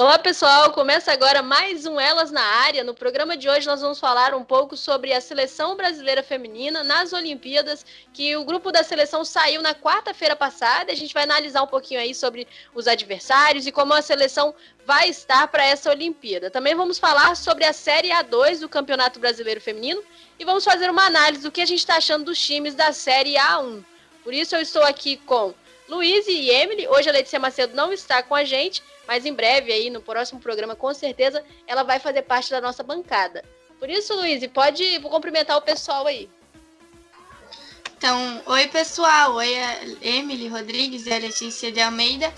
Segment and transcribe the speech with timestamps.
[0.00, 2.82] Olá pessoal, começa agora mais um Elas na Área.
[2.82, 7.12] No programa de hoje nós vamos falar um pouco sobre a seleção brasileira feminina nas
[7.12, 10.90] Olimpíadas, que o grupo da seleção saiu na quarta-feira passada.
[10.90, 14.54] A gente vai analisar um pouquinho aí sobre os adversários e como a seleção
[14.86, 16.50] vai estar para essa Olimpíada.
[16.50, 20.02] Também vamos falar sobre a Série A2 do Campeonato Brasileiro Feminino
[20.38, 23.34] e vamos fazer uma análise do que a gente está achando dos times da Série
[23.34, 23.84] A1.
[24.24, 25.52] Por isso eu estou aqui com
[25.90, 26.86] Luiz e Emily.
[26.86, 30.38] Hoje a Letícia Macedo não está com a gente, mas em breve aí no próximo
[30.38, 33.44] programa com certeza ela vai fazer parte da nossa bancada.
[33.76, 36.30] Por isso, Luiz, pode cumprimentar o pessoal aí.
[37.98, 39.52] Então, oi pessoal, oi
[40.00, 42.32] Emily Rodrigues e a Letícia de Almeida.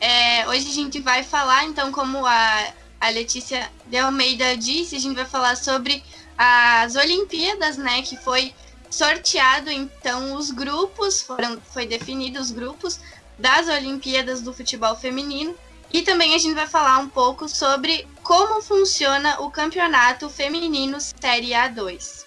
[0.00, 4.98] É, hoje a gente vai falar, então, como a, a Letícia de Almeida disse, a
[4.98, 6.02] gente vai falar sobre
[6.36, 8.52] as Olimpíadas, né, que foi
[8.96, 12.98] sorteado então os grupos, foram foi definido os grupos
[13.38, 15.54] das Olimpíadas do futebol feminino
[15.92, 21.50] e também a gente vai falar um pouco sobre como funciona o campeonato feminino Série
[21.50, 22.24] A2.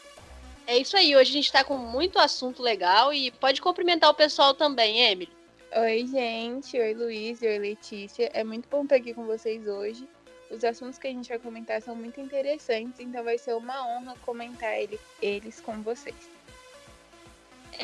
[0.67, 4.13] É isso aí, hoje a gente está com muito assunto legal e pode cumprimentar o
[4.13, 5.31] pessoal também, Emily.
[5.75, 6.79] Oi, gente.
[6.79, 7.41] Oi, Luiz.
[7.41, 8.29] Oi, Letícia.
[8.33, 10.07] É muito bom estar aqui com vocês hoje.
[10.51, 14.15] Os assuntos que a gente vai comentar são muito interessantes, então vai ser uma honra
[14.23, 16.38] comentar ele, eles com vocês.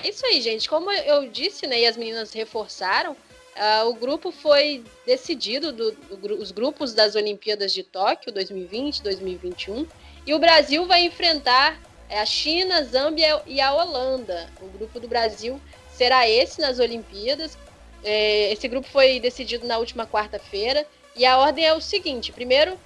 [0.03, 0.67] É isso aí, gente.
[0.67, 6.41] Como eu disse, né, e as meninas reforçaram, uh, o grupo foi decidido, do, do,
[6.41, 9.87] os grupos das Olimpíadas de Tóquio 2020, 2021,
[10.25, 11.79] e o Brasil vai enfrentar
[12.09, 14.49] é, a China, Zâmbia e a Holanda.
[14.61, 15.59] O grupo do Brasil
[15.91, 17.57] será esse nas Olimpíadas.
[18.03, 22.77] É, esse grupo foi decidido na última quarta-feira e a ordem é o seguinte: primeiro,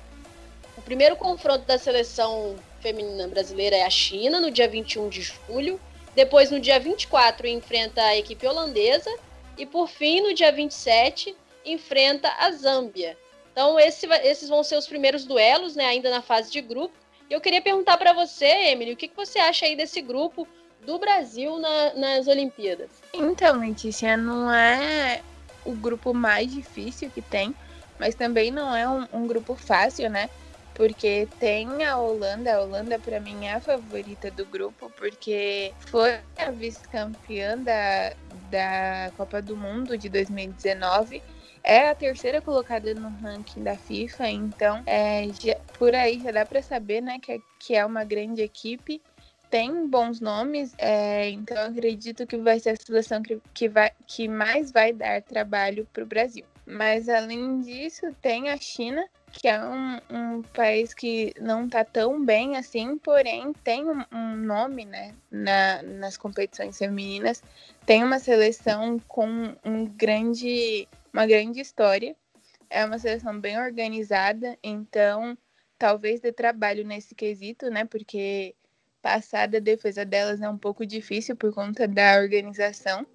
[0.78, 5.79] o primeiro confronto da seleção feminina brasileira é a China, no dia 21 de julho.
[6.15, 9.09] Depois, no dia 24, enfrenta a equipe holandesa.
[9.57, 13.17] E por fim, no dia 27, enfrenta a Zâmbia.
[13.51, 16.93] Então, esse, esses vão ser os primeiros duelos, né, ainda na fase de grupo.
[17.29, 20.47] E eu queria perguntar para você, Emily, o que, que você acha aí desse grupo
[20.85, 22.89] do Brasil na, nas Olimpíadas?
[23.13, 25.21] Então, Letícia, não é
[25.65, 27.53] o grupo mais difícil que tem,
[27.99, 30.29] mas também não é um, um grupo fácil, né?
[30.79, 32.56] Porque tem a Holanda.
[32.56, 38.13] A Holanda, para mim, é a favorita do grupo, porque foi a vice-campeã da,
[38.50, 41.22] da Copa do Mundo de 2019.
[41.66, 46.45] É a terceira colocada no ranking da FIFA, então é, já, por aí já dá
[46.45, 49.01] para saber né, que, que é uma grande equipe
[49.50, 54.28] tem bons nomes, é, então acredito que vai ser a seleção que, que, vai, que
[54.28, 56.45] mais vai dar trabalho para o Brasil.
[56.69, 62.24] Mas além disso, tem a China, que é um, um país que não está tão
[62.24, 67.41] bem assim, porém tem um, um nome né, na, nas competições femininas,
[67.88, 72.16] tem uma seleção com um grande, uma grande história,
[72.69, 75.36] é uma seleção bem organizada, então
[75.80, 77.84] talvez dê trabalho nesse quesito, né?
[77.86, 78.53] Porque
[79.01, 83.07] passar da defesa delas é um pouco difícil por conta da organização.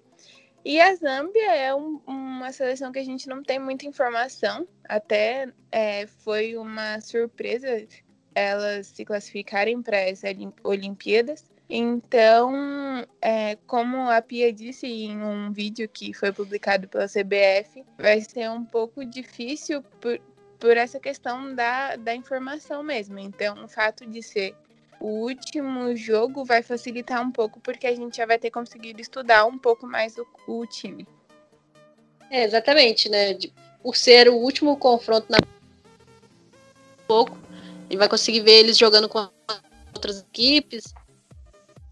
[0.65, 4.67] E a Zâmbia é um, uma seleção que a gente não tem muita informação.
[4.89, 7.85] Até é, foi uma surpresa
[8.33, 10.23] elas se classificarem para as
[10.63, 11.45] Olimpíadas.
[11.69, 18.21] Então, é, como a Pia disse em um vídeo que foi publicado pela CBF, vai
[18.21, 20.19] ser um pouco difícil por,
[20.59, 23.19] por essa questão da, da informação mesmo.
[23.19, 24.55] Então, o fato de ser
[24.99, 29.45] o último jogo vai facilitar um pouco, porque a gente já vai ter conseguido estudar
[29.45, 31.07] um pouco mais o, o time.
[32.29, 33.33] É, exatamente, né?
[33.33, 35.37] De, por ser o último confronto na
[37.07, 39.29] pouco, a gente vai conseguir ver eles jogando com
[39.93, 40.93] outras equipes.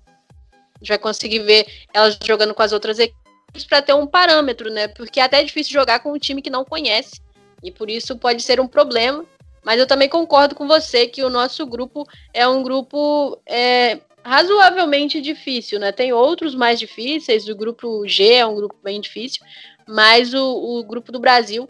[0.07, 4.71] A gente vai conseguir ver elas jogando com as outras equipes para ter um parâmetro,
[4.71, 4.87] né?
[4.87, 7.21] Porque é até difícil jogar com um time que não conhece.
[7.61, 9.25] E por isso pode ser um problema.
[9.63, 15.21] Mas eu também concordo com você que o nosso grupo é um grupo é, razoavelmente
[15.21, 15.91] difícil, né?
[15.91, 19.43] Tem outros mais difíceis, o grupo G é um grupo bem difícil,
[19.87, 21.69] mas o, o grupo do Brasil,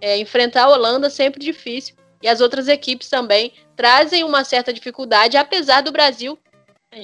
[0.00, 5.36] é, enfrentar a Holanda sempre difícil, e as outras equipes também trazem uma certa dificuldade,
[5.36, 6.38] apesar do Brasil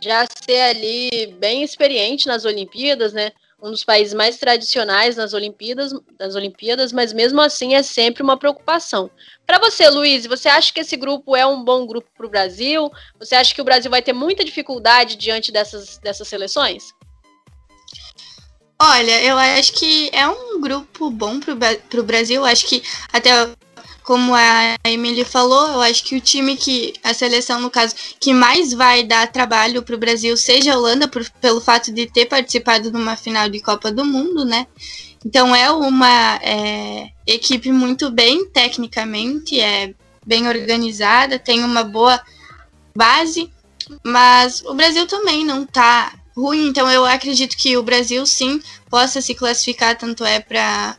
[0.03, 3.33] já ser ali bem experiente nas Olimpíadas, né?
[3.61, 8.37] Um dos países mais tradicionais nas Olimpíadas, nas Olimpíadas, mas mesmo assim é sempre uma
[8.37, 9.11] preocupação.
[9.47, 12.91] Para você, Luiz, você acha que esse grupo é um bom grupo para o Brasil?
[13.19, 16.95] Você acha que o Brasil vai ter muita dificuldade diante dessas, dessas seleções?
[18.81, 22.45] Olha, eu acho que é um grupo bom para o Brasil.
[22.45, 22.81] Acho que
[23.13, 23.31] até
[24.09, 28.33] como a Emily falou, eu acho que o time que, a seleção, no caso, que
[28.33, 32.25] mais vai dar trabalho para o Brasil seja a Holanda, por, pelo fato de ter
[32.25, 34.67] participado de uma final de Copa do Mundo, né?
[35.23, 39.93] Então é uma é, equipe muito bem tecnicamente, é
[40.25, 42.19] bem organizada, tem uma boa
[42.97, 43.53] base,
[44.03, 48.59] mas o Brasil também não está ruim, então eu acredito que o Brasil sim
[48.89, 50.97] possa se classificar, tanto é para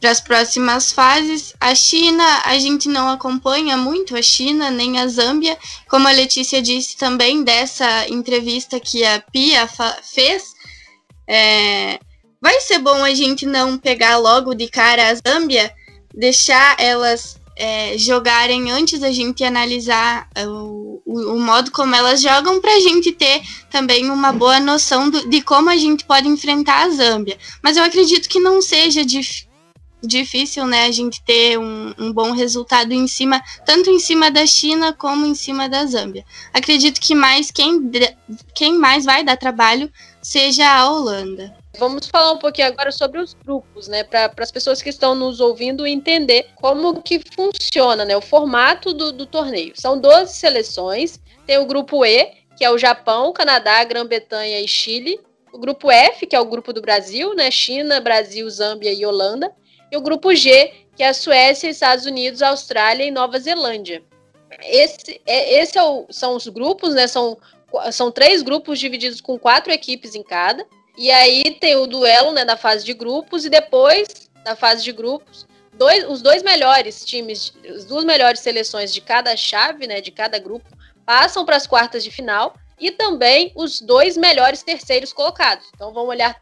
[0.00, 1.54] para as próximas fases.
[1.60, 5.56] A China, a gente não acompanha muito a China, nem a Zâmbia,
[5.88, 9.68] como a Letícia disse também dessa entrevista que a Pia
[10.02, 10.54] fez.
[11.28, 12.00] É,
[12.40, 15.72] vai ser bom a gente não pegar logo de cara a Zâmbia,
[16.14, 22.58] deixar elas é, jogarem antes da gente analisar o, o, o, modo como elas jogam,
[22.58, 26.86] para a gente ter também uma boa noção do, de como a gente pode enfrentar
[26.86, 27.36] a Zâmbia.
[27.62, 29.46] Mas eu acredito que não seja dif,
[30.02, 34.46] difícil né, a gente ter um, um, bom resultado em cima, tanto em cima da
[34.46, 36.24] China como em cima da Zâmbia.
[36.52, 37.90] Acredito que mais quem,
[38.54, 39.90] quem mais vai dar trabalho
[40.22, 41.54] seja a Holanda.
[41.78, 44.02] Vamos falar um pouquinho agora sobre os grupos, né?
[44.02, 48.16] Para as pessoas que estão nos ouvindo entender como que funciona, né?
[48.16, 49.72] O formato do, do torneio.
[49.76, 51.20] São 12 seleções.
[51.46, 55.20] Tem o grupo E, que é o Japão, Canadá, Grã-Bretanha e Chile.
[55.52, 57.50] O grupo F, que é o grupo do Brasil, né?
[57.50, 59.52] China, Brasil, Zâmbia e Holanda.
[59.90, 64.02] E o grupo G, que é a Suécia, Estados Unidos, Austrália e Nova Zelândia.
[64.62, 67.06] Esse, é, esse é o, são os grupos, né?
[67.06, 67.38] São,
[67.92, 70.64] são três grupos divididos com quatro equipes em cada.
[70.96, 74.92] E aí tem o duelo né, na fase de grupos, e depois, na fase de
[74.92, 80.10] grupos, dois, os dois melhores times, as duas melhores seleções de cada chave, né, de
[80.10, 80.68] cada grupo,
[81.06, 85.66] passam para as quartas de final, e também os dois melhores terceiros colocados.
[85.74, 86.40] Então vamos olhar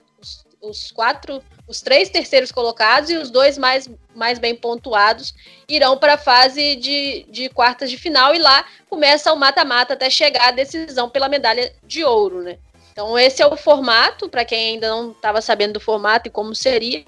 [0.60, 5.34] os, quatro, os três terceiros colocados e os dois mais, mais bem pontuados
[5.68, 10.10] irão para a fase de, de quartas de final, e lá começa o mata-mata até
[10.10, 12.58] chegar à decisão pela medalha de ouro, né?
[12.92, 16.52] Então, esse é o formato, para quem ainda não estava sabendo do formato e como
[16.52, 17.04] seria.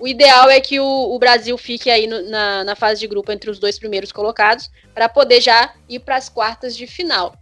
[0.00, 3.30] O ideal é que o, o Brasil fique aí no, na, na fase de grupo
[3.30, 7.34] entre os dois primeiros colocados, para poder já ir para as quartas de final.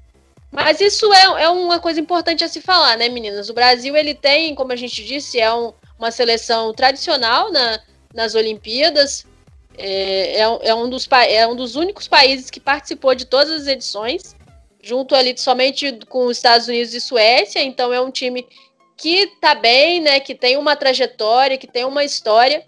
[0.55, 3.51] Mas isso é, é, uma coisa importante a se falar, né, meninas?
[3.51, 7.81] O Brasil, ele tem, como a gente disse, é um, uma seleção tradicional na,
[8.15, 9.27] nas Olimpíadas.
[9.77, 13.67] É, é, é, um dos, é um dos únicos países que participou de todas as
[13.67, 14.37] edições
[14.81, 18.47] junto ali somente com os Estados Unidos e Suécia, então é um time
[18.97, 22.65] que tá bem, né, que tem uma trajetória, que tem uma história,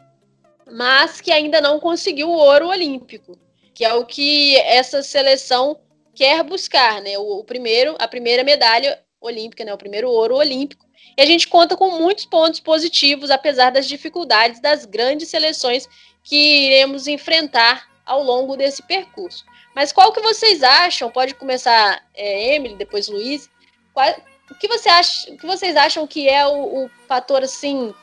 [0.67, 3.39] mas que ainda não conseguiu o ouro olímpico,
[3.75, 5.79] que é o que essa seleção
[6.17, 7.19] quer buscar, né?
[7.19, 10.87] O, o primeiro, a primeira medalha olímpica, né, o primeiro ouro olímpico.
[11.17, 15.89] E a gente conta com muitos pontos positivos, apesar das dificuldades das grandes seleções
[16.23, 19.45] que iremos enfrentar ao longo desse percurso.
[19.75, 21.11] Mas qual que vocês acham?
[21.11, 23.49] Pode começar é, Emily, depois Luiz.
[23.93, 24.09] Qual,
[24.51, 27.95] o que, você acha, o que vocês acham que é o, o fator assim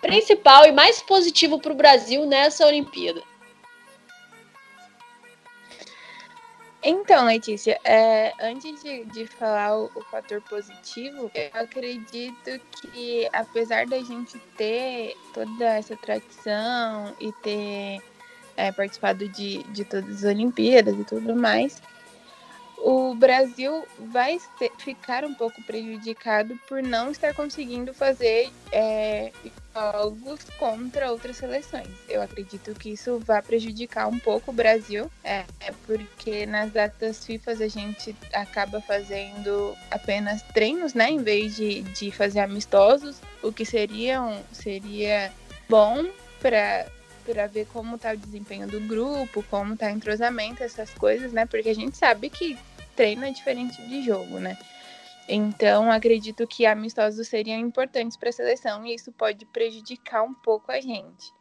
[0.00, 3.22] principal e mais positivo para o Brasil nessa Olimpíada?
[6.82, 13.84] Então, Letícia, é, antes de, de falar o, o, fator positivo, eu acredito que apesar
[13.84, 18.00] da gente ter toda essa tradição e ter
[18.56, 21.82] é, participado de, de todas as Olimpíadas e tudo mais,
[22.82, 29.32] o Brasil vai ter, ficar um pouco prejudicado por não estar conseguindo fazer é,
[29.74, 31.88] jogos contra outras seleções.
[32.08, 37.24] Eu acredito que isso vai prejudicar um pouco o Brasil, é, é porque nas datas
[37.24, 43.52] FIFA a gente acaba fazendo apenas treinos, né, em vez de, de fazer amistosos, o
[43.52, 45.32] que seria, um, seria
[45.68, 46.06] bom
[46.40, 46.86] para
[47.28, 51.44] para ver como tá o desempenho do grupo, como tá o entrosamento, essas coisas, né?
[51.44, 52.58] Porque a gente sabe que
[52.96, 54.56] treino é diferente de jogo, né?
[55.28, 60.72] Então, acredito que amistosos seriam importantes para a seleção e isso pode prejudicar um pouco
[60.72, 61.34] a gente.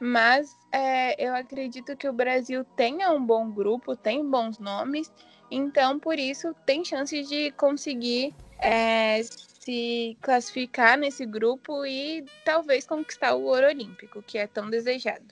[0.00, 5.12] Mas é, eu acredito que o Brasil tenha um bom grupo, tem bons nomes,
[5.50, 9.20] então por isso tem chances de conseguir é,
[9.66, 15.24] se classificar nesse grupo e talvez conquistar o ouro olímpico, que é tão desejado.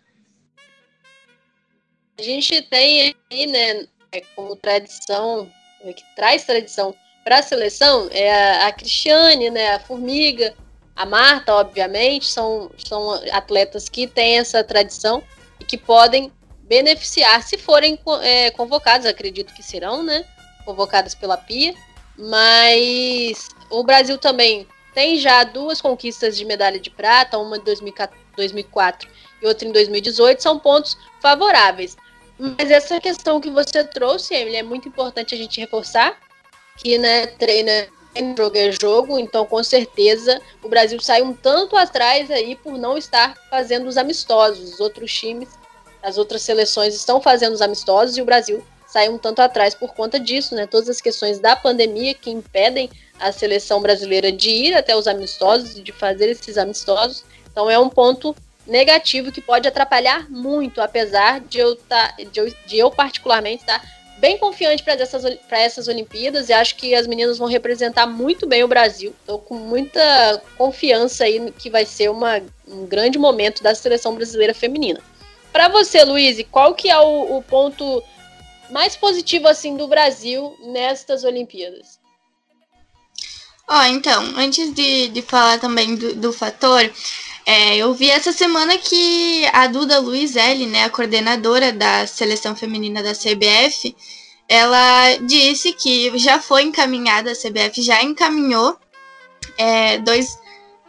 [2.19, 5.49] A gente tem aí, né, é, como tradição,
[5.81, 10.53] que traz tradição para a seleção, é a, a Cristiane, né, a Formiga,
[10.97, 15.23] a Marta, obviamente, são, são atletas que têm essa tradição
[15.61, 20.25] e que podem beneficiar se forem é, convocados, acredito que serão, né,
[20.65, 21.73] convocadas pela PIA,
[22.17, 27.63] mas o Brasil também tem já duas conquistas de medalha de prata, uma em
[28.37, 29.09] 2004
[29.43, 31.97] e outra em 2018, são pontos favoráveis.
[32.39, 36.19] Mas essa questão que você trouxe, Emily, é muito importante a gente reforçar,
[36.77, 37.89] que né, treina
[38.37, 42.97] jogo é jogo, então com certeza o Brasil sai um tanto atrás aí por não
[42.97, 44.75] estar fazendo os amistosos.
[44.75, 45.49] Os outros times,
[46.03, 49.93] as outras seleções estão fazendo os amistosos e o Brasil sai um tanto atrás por
[49.93, 50.69] conta disso, né?
[50.69, 55.77] Todas as questões da pandemia que impedem a seleção brasileira de ir até os amistosos
[55.77, 57.25] e de fazer esses amistosos.
[57.51, 62.55] Então é um ponto negativo que pode atrapalhar muito, apesar de eu, tá, de eu,
[62.67, 67.09] de eu particularmente estar tá bem confiante para essas, essas Olimpíadas e acho que as
[67.09, 69.13] meninas vão representar muito bem o Brasil.
[69.19, 74.55] Estou com muita confiança aí que vai ser uma, um grande momento da seleção brasileira
[74.55, 75.01] feminina.
[75.53, 78.03] Para você, Luiz, qual que é o, o, ponto
[78.75, 82.01] mais positivo assim do Brasil nestas Olimpíadas?
[83.69, 86.83] Ó, oh, então, antes de, de falar também do, do fator,
[87.47, 93.01] é, eu vi essa semana que a Duda Luizelli, né, a coordenadora da seleção feminina
[93.01, 93.95] da CBF,
[94.49, 98.77] ela disse que já foi encaminhada, a CBF já encaminhou
[99.57, 100.37] é, dois,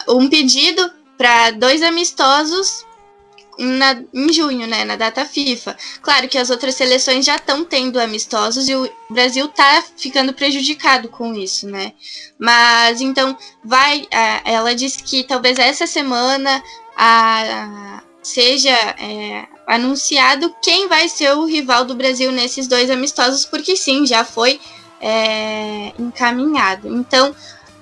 [0.09, 2.84] um pedido para dois amistosos
[3.57, 5.75] na, em junho, né, na data FIFA.
[6.01, 11.09] Claro que as outras seleções já estão tendo amistosos e o Brasil tá ficando prejudicado
[11.09, 11.93] com isso, né?
[12.39, 14.07] Mas então vai,
[14.43, 16.63] ela disse que talvez essa semana
[16.97, 23.75] a, seja é, anunciado quem vai ser o rival do Brasil nesses dois amistosos, porque
[23.75, 24.59] sim, já foi
[24.99, 26.87] é, encaminhado.
[26.87, 27.35] Então,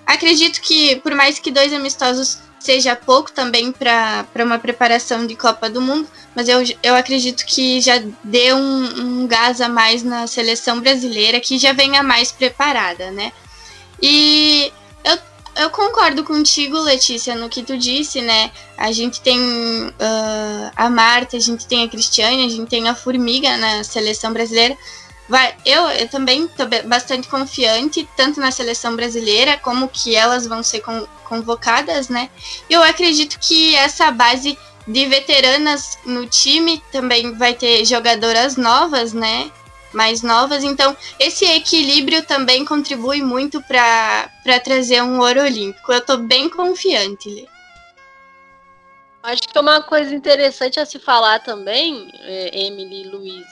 [0.06, 5.70] acredito que por mais que dois amistosos seja pouco também para uma preparação de Copa
[5.70, 10.28] do Mundo, mas eu, eu acredito que já dê um, um gás a mais na
[10.28, 13.34] seleção brasileira, que já venha mais preparada, né?
[14.02, 14.72] E
[15.04, 15.18] eu,
[15.58, 18.50] eu concordo contigo, Letícia, no que tu disse, né?
[18.78, 22.96] A gente tem uh, a Marta, a gente tem a Cristiane, a gente tem a
[22.96, 24.78] Formiga na seleção brasileira,
[25.34, 30.62] Vai, eu, eu também estou bastante confiante, tanto na seleção brasileira, como que elas vão
[30.62, 32.30] ser con convocadas, né?
[32.70, 34.56] Eu acredito que essa base
[34.88, 39.52] de veteranas no time também vai ter jogadoras novas, né?
[39.92, 44.30] Mais novas, então esse equilíbrio também contribui muito para
[44.64, 45.92] trazer um ouro olímpico.
[45.92, 47.48] Eu estou bem confiante, Lê.
[49.24, 53.48] Acho que uma coisa interessante a se falar também, é, Emily e Luiz,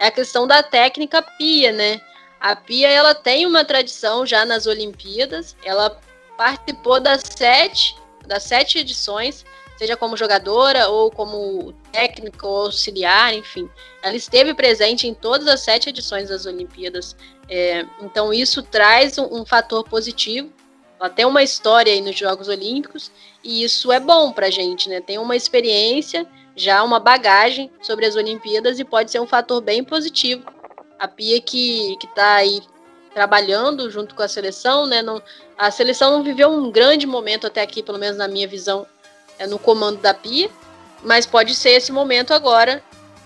[0.00, 2.00] é a questão da técnica Pia, né?
[2.40, 5.54] A Pia ela tem uma tradição já nas Olimpíadas.
[5.62, 6.00] Ela
[6.38, 7.94] participou das sete,
[8.26, 9.44] das sete edições,
[9.76, 13.68] seja como jogadora ou como técnica ou auxiliar, enfim.
[14.02, 17.14] Ela esteve presente em todas as sete edições das Olimpíadas.
[17.46, 20.50] É, então isso traz um, um fator positivo.
[20.98, 23.12] Ela tem uma história aí nos Jogos Olímpicos
[23.44, 25.02] e isso é bom para a gente, né?
[25.02, 26.26] Tem uma experiência
[26.60, 30.44] já uma bagagem sobre as Olimpíadas e pode ser um fator bem positivo.
[30.98, 32.62] A Pia que está aí
[33.14, 35.02] trabalhando junto com a seleção, né?
[35.02, 35.22] Não,
[35.56, 38.86] a seleção não viveu um grande momento até aqui, pelo menos na minha visão,
[39.38, 40.50] é no comando da Pia,
[41.02, 42.82] mas pode ser esse momento agora,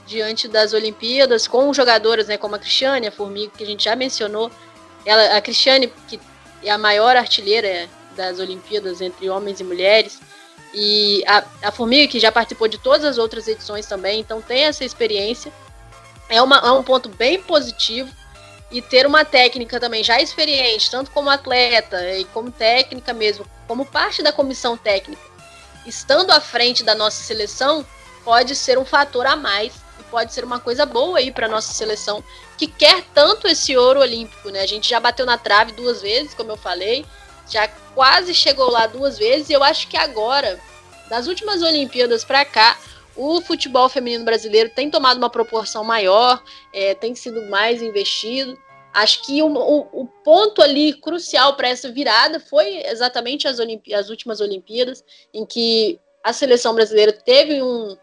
[0.06, 3.96] diante das Olimpíadas, com jogadoras, né, como a Cristiane, a Formiga, que a gente já
[3.96, 4.50] mencionou.
[5.04, 6.20] Ela, a Cristiane, que
[6.62, 10.20] é a maior artilheira das Olimpíadas entre homens e mulheres,
[10.75, 14.64] e a, a Formiga, que já participou de todas as outras edições também, então tem
[14.64, 15.52] essa experiência.
[16.28, 18.11] É, uma, é um ponto bem positivo.
[18.70, 23.87] E ter uma técnica também já experiente, tanto como atleta e como técnica mesmo, como
[23.87, 25.23] parte da comissão técnica,
[25.87, 27.87] estando à frente da nossa seleção,
[28.25, 31.73] pode ser um fator a mais e pode ser uma coisa boa aí para nossa
[31.73, 32.25] seleção
[32.56, 34.62] que quer tanto esse ouro olímpico, né?
[34.62, 37.06] A gente já bateu na trave duas vezes, como eu falei,
[37.49, 39.48] já quase chegou lá duas vezes.
[39.48, 40.60] E eu acho que agora,
[41.08, 42.78] das últimas Olimpíadas para cá,
[43.16, 48.58] o futebol feminino brasileiro tem tomado uma proporção maior, é, tem sido mais investido.
[48.92, 53.58] Acho que o, o, o ponto ali crucial para essa virada foi exatamente as,
[53.92, 57.96] as últimas Olimpíadas, em que a seleção brasileira teve um.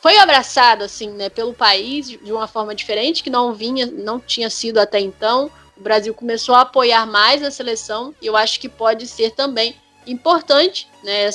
[0.00, 4.50] Foi abraçada assim, né, pelo país de uma forma diferente que não vinha, não tinha
[4.50, 8.68] sido até então o Brasil começou a apoiar mais a seleção e eu acho que
[8.68, 11.30] pode ser também importante né,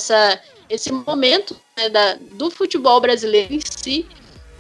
[0.70, 4.06] esse momento né, da, do futebol brasileiro em si.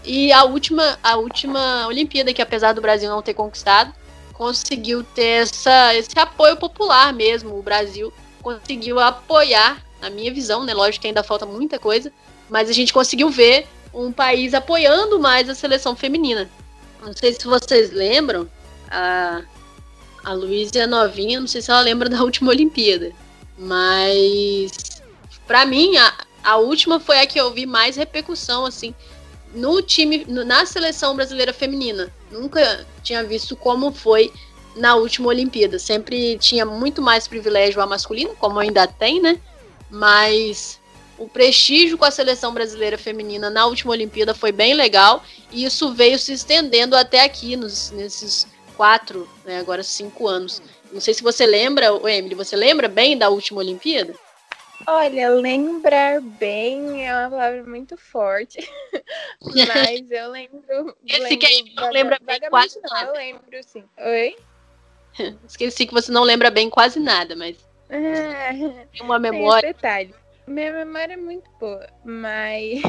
[0.05, 3.93] E a última, a última Olimpíada que apesar do Brasil não ter conquistado
[4.33, 7.57] conseguiu ter essa, esse apoio popular mesmo.
[7.57, 8.11] O Brasil
[8.41, 12.11] conseguiu apoiar na minha visão né lógico que ainda falta muita coisa
[12.49, 16.49] mas a gente conseguiu ver um país apoiando mais a seleção feminina.
[17.01, 18.49] Não sei se vocês lembram
[18.89, 19.43] a,
[20.23, 23.11] a Luísa é novinha, não sei se ela lembra da última Olimpíada.
[23.57, 24.71] Mas
[25.45, 26.13] para mim, a,
[26.43, 28.93] a última foi a que eu vi mais repercussão, assim,
[29.53, 32.11] no time, no, na seleção brasileira feminina.
[32.31, 34.31] Nunca tinha visto como foi
[34.75, 35.77] na última Olimpíada.
[35.77, 39.39] Sempre tinha muito mais privilégio a masculino, como ainda tem, né?
[39.89, 40.79] Mas
[41.17, 45.93] o prestígio com a seleção brasileira feminina na última Olimpíada foi bem legal e isso
[45.93, 50.61] veio se estendendo até aqui, nos, nesses quatro, né, agora cinco anos.
[50.91, 54.13] Não sei se você lembra, Emily, você lembra bem da última Olimpíada?
[54.85, 58.59] Olha, lembrar bem é uma palavra muito forte,
[59.67, 60.95] mas eu lembro.
[61.07, 63.07] Esse que aí não lembra bem quase não, nada.
[63.07, 63.83] Eu lembro, sim.
[63.97, 64.35] Oi?
[65.47, 67.55] Esqueci que você não lembra bem quase nada, mas
[67.89, 68.51] É,
[68.91, 69.73] tem uma tem memória.
[69.73, 70.13] detalhe.
[70.45, 72.81] Minha memória é muito boa, mas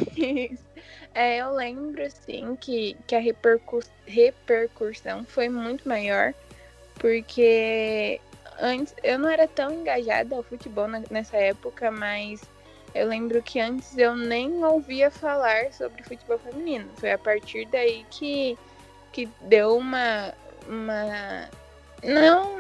[1.15, 6.35] é, eu lembro, sim, que, que a repercu repercussão foi muito maior,
[6.97, 8.21] porque
[8.61, 12.43] antes eu não era tão engajada ao futebol nessa época, mas
[12.95, 16.89] eu lembro que antes eu nem ouvia falar sobre futebol feminino.
[16.97, 18.57] Foi a partir daí que,
[19.13, 20.33] que deu uma,
[20.69, 21.49] uma.
[22.05, 22.59] Não,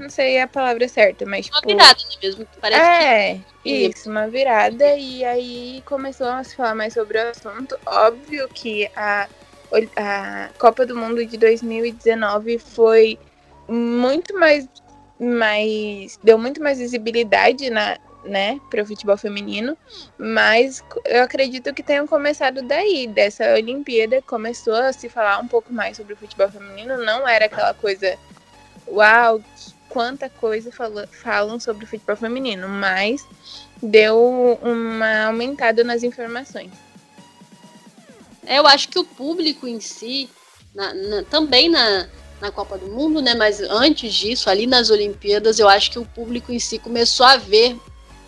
[0.00, 1.68] não sei a palavra certa, mas Uma tipo.
[1.68, 4.96] virada né, mesmo, que parece que É, isso, uma virada.
[4.96, 7.78] E aí começou a se falar mais sobre o assunto.
[7.86, 9.28] Óbvio que a,
[9.96, 13.18] a Copa do Mundo de 2019 foi
[13.68, 14.68] muito mais.
[15.18, 19.76] mais deu muito mais visibilidade na, né, para o futebol feminino,
[20.16, 25.72] mas eu acredito que tenham começado daí, dessa Olimpíada, começou a se falar um pouco
[25.72, 28.16] mais sobre o futebol feminino, não era aquela coisa,
[28.90, 29.42] uau,
[29.88, 33.26] quanta coisa fala- falam sobre o futebol feminino, mas
[33.82, 36.70] deu uma aumentada nas informações.
[38.46, 40.28] Eu acho que o público em si,
[40.74, 42.08] na- na- também na,
[42.40, 43.34] na Copa do Mundo, né?
[43.34, 47.36] Mas antes disso, ali nas Olimpíadas, eu acho que o público em si começou a
[47.36, 47.76] ver,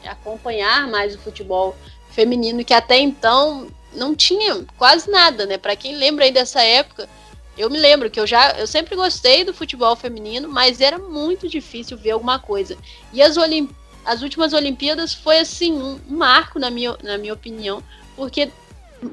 [0.04, 1.76] acompanhar mais o futebol
[2.10, 5.58] feminino, que até então não tinha quase nada, né?
[5.58, 7.08] Para quem lembra aí dessa época,
[7.56, 11.48] eu me lembro que eu já, eu sempre gostei do futebol feminino, mas era muito
[11.48, 12.76] difícil ver alguma coisa.
[13.12, 13.68] E as, Olim,
[14.04, 17.82] as últimas Olimpíadas foi assim um, marco na minha, na minha opinião,
[18.16, 18.50] porque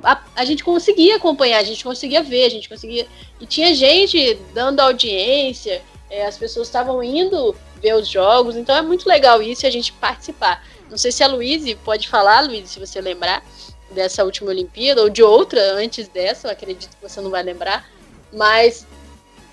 [0.04, 3.08] a, a gente conseguia acompanhar, a gente conseguia ver, a gente conseguia.
[3.40, 8.82] E tinha gente dando audiência, é, as pessoas estavam indo ver os jogos, então é
[8.82, 10.66] muito legal isso a gente participar.
[10.90, 13.44] Não sei se a Luíse pode falar, Luíse, se você lembrar
[13.92, 17.88] dessa última Olimpíada ou de outra antes dessa, eu acredito que você não vai lembrar,
[18.34, 18.86] mas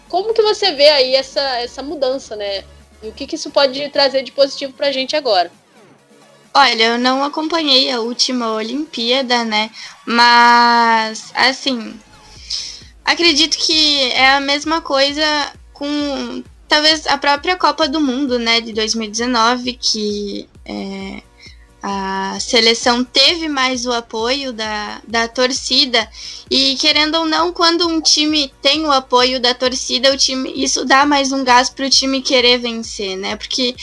[0.08, 2.64] como que você vê aí essa, essa mudança, né?
[3.02, 5.50] E o que, que isso pode trazer de positivo pra gente agora?
[6.54, 9.70] Olha, eu não acompanhei a última Olimpíada, né?
[10.06, 11.98] Mas, assim,
[13.04, 15.24] acredito que é a mesma coisa
[15.72, 21.22] com talvez a própria Copa do Mundo, né, de 2019, que é,
[21.86, 26.08] a seleção teve mais o apoio da, da torcida.
[26.50, 30.86] E querendo ou não, quando um time tem o apoio da torcida, o time isso
[30.86, 33.36] dá mais um gás para o time querer vencer, né?
[33.36, 33.76] Porque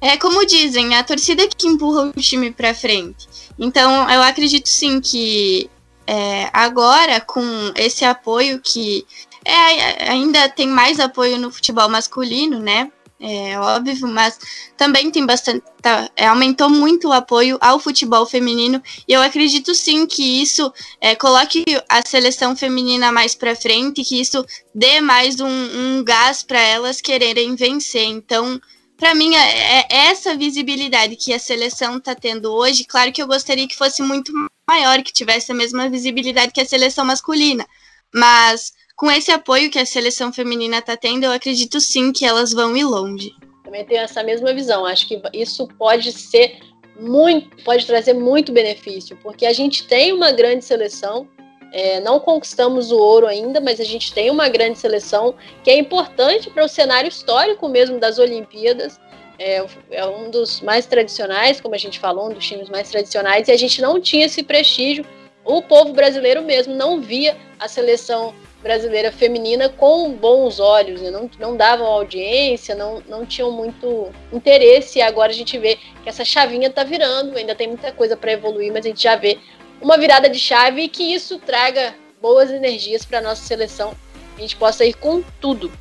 [0.00, 3.28] é como dizem, é a torcida que empurra o time para frente.
[3.58, 5.68] Então, eu acredito sim que
[6.06, 7.42] é, agora, com
[7.74, 9.04] esse apoio que
[9.44, 12.92] é, ainda tem mais apoio no futebol masculino, né?
[13.22, 14.38] É óbvio, mas
[14.78, 15.62] também tem bastante.
[15.82, 18.82] Tá, é, aumentou muito o apoio ao futebol feminino.
[19.06, 24.18] E eu acredito sim que isso é, coloque a seleção feminina mais para frente, que
[24.18, 24.42] isso
[24.74, 28.04] dê mais um, um gás para elas quererem vencer.
[28.04, 28.58] Então,
[28.96, 32.84] para mim, é, é essa visibilidade que a seleção está tendo hoje.
[32.84, 34.32] Claro que eu gostaria que fosse muito
[34.66, 37.66] maior, que tivesse a mesma visibilidade que a seleção masculina.
[38.14, 42.52] Mas com esse apoio que a seleção feminina está tendo, eu acredito sim que elas
[42.52, 43.34] vão ir longe.
[43.64, 44.84] Também tenho essa mesma visão.
[44.84, 46.58] Acho que isso pode ser
[47.00, 51.26] muito, pode trazer muito benefício, porque a gente tem uma grande seleção.
[51.72, 55.34] É, não conquistamos o ouro ainda, mas a gente tem uma grande seleção
[55.64, 59.00] que é importante para o cenário histórico mesmo das Olimpíadas.
[59.38, 63.48] É, é, um dos mais tradicionais, como a gente falou, um dos times mais tradicionais,
[63.48, 65.06] e a gente não tinha esse prestígio.
[65.42, 71.10] O povo brasileiro mesmo não via a seleção brasileira feminina com bons olhos, né?
[71.10, 76.08] não, não davam audiência, não, não tinham muito interesse, e agora a gente vê que
[76.08, 79.38] essa chavinha está virando, ainda tem muita coisa para evoluir, mas a gente já vê
[79.80, 83.94] uma virada de chave e que isso traga boas energias para nossa seleção,
[84.36, 85.72] a gente possa ir com tudo.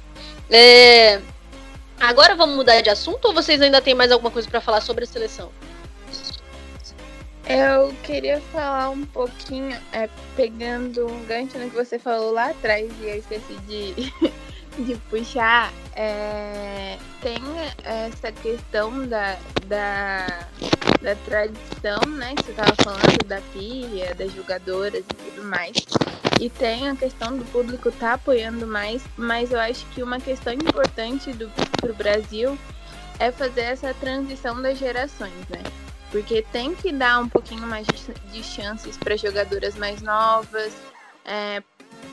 [0.50, 1.20] É...
[2.00, 5.04] Agora vamos mudar de assunto ou vocês ainda têm mais alguma coisa para falar sobre
[5.04, 5.52] a seleção?
[7.50, 12.92] Eu queria falar um pouquinho, é, pegando um gancho no que você falou lá atrás
[13.02, 14.14] e eu esqueci de,
[14.86, 15.74] de puxar.
[15.96, 17.42] É, tem
[17.84, 19.36] essa questão da,
[19.66, 20.28] da,
[21.02, 22.36] da tradição, né?
[22.36, 25.76] Que você estava falando, da pilha, das jogadoras e tudo mais.
[26.40, 30.54] e tem a questão do público tá apoiando mais, mas eu acho que uma questão
[30.54, 31.50] importante do
[31.82, 32.56] pro Brasil
[33.18, 35.64] é fazer essa transição das gerações, né?
[36.12, 40.74] Porque tem que dar um pouquinho mais de chances para jogadoras mais novas,
[41.24, 41.62] é,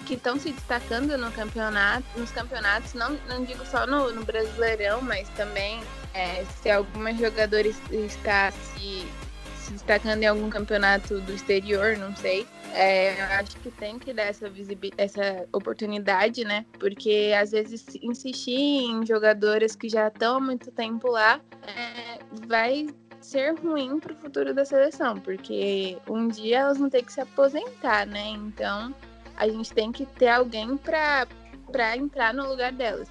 [0.06, 5.02] que estão se destacando no campeonato, nos campeonatos, não, não digo só no, no Brasileirão,
[5.02, 5.80] mas também
[6.14, 9.06] é, se algumas jogadoras está se,
[9.58, 12.46] se, destacando em algum campeonato do exterior, não sei.
[12.72, 14.50] É, eu acho que tem que dar essa,
[14.98, 16.66] essa oportunidade, né?
[16.78, 22.86] Porque às vezes insistir em jogadoras que já estão há muito tempo lá é, vai
[23.26, 27.20] ser ruim para o futuro da seleção, porque um dia elas vão ter que se
[27.20, 28.28] aposentar, né?
[28.28, 28.94] Então
[29.36, 31.26] a gente tem que ter alguém para
[31.96, 33.08] entrar no lugar delas.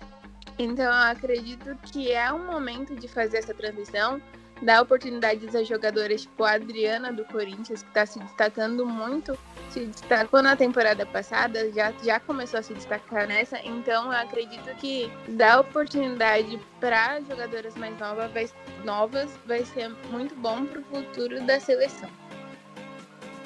[0.58, 4.21] Então eu acredito que é um momento de fazer essa transição,
[4.62, 9.38] dar oportunidades a jogadoras tipo a Adriana do Corinthians, que está se destacando muito,
[9.70, 14.74] se destacou na temporada passada, já, já começou a se destacar nessa, então eu acredito
[14.78, 18.50] que dar oportunidade para jogadoras mais novas vai,
[18.84, 22.10] novas vai ser muito bom para o futuro da seleção.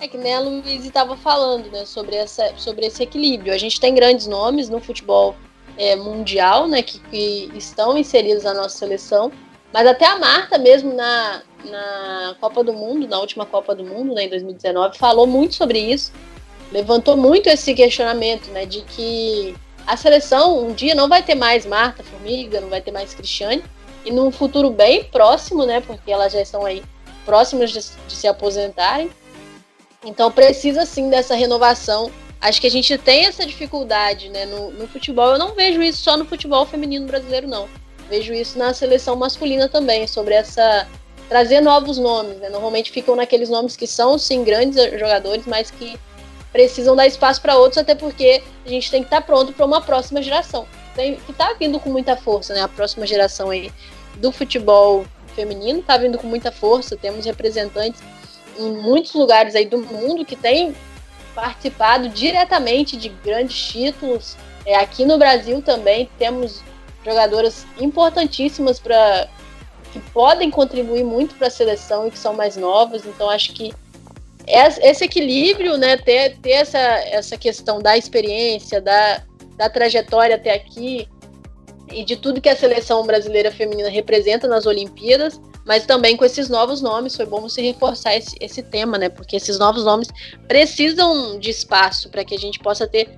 [0.01, 3.53] É que nem a Luiz estava falando, né, sobre, essa, sobre esse equilíbrio.
[3.53, 5.35] A gente tem grandes nomes no futebol
[5.77, 9.31] é, mundial, né, que, que, estão inseridos na nossa seleção,
[9.71, 14.13] mas até a Marta mesmo na, na Copa do Mundo, na última Copa do Mundo,
[14.13, 16.11] né, em 2019, falou muito sobre isso,
[16.71, 19.55] levantou muito esse questionamento, né, de que
[19.85, 23.63] a seleção um dia não vai ter mais Marta Formiga, não vai ter mais Cristiane,
[24.05, 26.83] e num futuro bem próximo, né, porque elas já estão aí
[27.25, 29.09] próximas de, de se aposentarem,
[30.03, 32.11] então precisa sim dessa renovação.
[32.41, 35.33] Acho que a gente tem essa dificuldade né, no, no futebol.
[35.33, 37.67] Eu não vejo isso só no futebol feminino brasileiro, não.
[38.09, 40.87] Vejo isso na seleção masculina também, sobre essa.
[41.27, 42.37] trazer novos nomes.
[42.39, 42.49] Né?
[42.49, 45.97] Normalmente ficam naqueles nomes que são, sim, grandes jogadores, mas que
[46.51, 49.65] precisam dar espaço para outros, até porque a gente tem que estar tá pronto para
[49.65, 50.67] uma próxima geração.
[50.95, 52.61] Tem, que está vindo com muita força, né?
[52.61, 53.71] A próxima geração aí
[54.15, 56.97] do futebol feminino está vindo com muita força.
[56.97, 58.01] Temos representantes
[58.57, 60.75] em muitos lugares aí do mundo que tem
[61.33, 64.35] participado diretamente de grandes títulos.
[64.65, 66.61] É, aqui no Brasil também temos
[67.05, 69.27] jogadoras importantíssimas para
[69.91, 73.05] que podem contribuir muito para a seleção e que são mais novas.
[73.05, 73.73] Então acho que
[74.47, 79.23] esse equilíbrio, né, ter, ter essa, essa questão da experiência, da,
[79.55, 81.07] da trajetória até aqui
[81.91, 86.49] e de tudo que a seleção brasileira feminina representa nas Olimpíadas, mas também com esses
[86.49, 89.09] novos nomes, foi bom você reforçar esse, esse tema, né?
[89.09, 90.07] Porque esses novos nomes
[90.47, 93.09] precisam de espaço para que a gente possa ter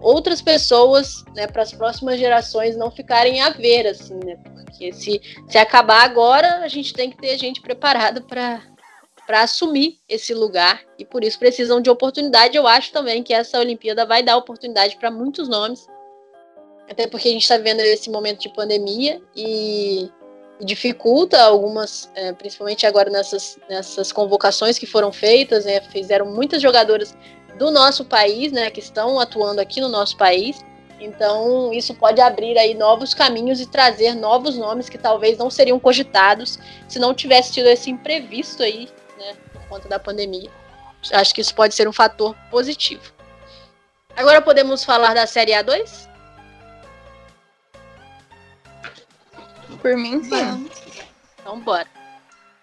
[0.00, 4.36] outras pessoas, né, para as próximas gerações não ficarem a ver, assim, né?
[4.44, 8.60] Porque se, se acabar agora, a gente tem que ter gente preparada para
[9.26, 12.56] para assumir esse lugar e por isso precisam de oportunidade.
[12.56, 15.86] Eu acho também que essa Olimpíada vai dar oportunidade para muitos nomes,
[16.88, 20.10] até porque a gente está vendo esse momento de pandemia e
[20.64, 27.14] dificulta algumas, é, principalmente agora nessas, nessas convocações que foram feitas, né, fizeram muitas jogadoras
[27.58, 30.64] do nosso país, né, que estão atuando aqui no nosso país.
[31.00, 35.78] Então, isso pode abrir aí novos caminhos e trazer novos nomes que talvez não seriam
[35.78, 40.50] cogitados se não tivesse tido esse imprevisto aí, né, por conta da pandemia.
[41.12, 43.12] Acho que isso pode ser um fator positivo.
[44.16, 46.08] Agora podemos falar da Série A2?
[49.80, 50.68] Por mim, sim.
[51.40, 51.86] Então, bora.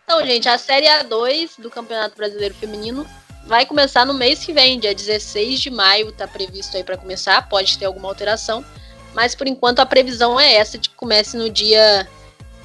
[0.03, 3.07] Então, gente, a Série A2 do Campeonato Brasileiro Feminino
[3.45, 7.47] vai começar no mês que vem, dia 16 de maio, tá previsto aí para começar,
[7.47, 8.65] pode ter alguma alteração,
[9.13, 12.07] mas por enquanto a previsão é essa de que comece no dia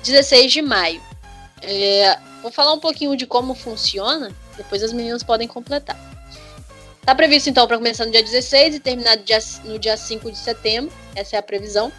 [0.03, 1.03] 16 de maio.
[1.63, 5.99] É, vou falar um pouquinho de como funciona, depois as meninas podem completar.
[7.05, 10.31] Tá previsto então para começar no dia 16 e terminar no dia, no dia 5
[10.31, 11.93] de setembro, essa é a previsão.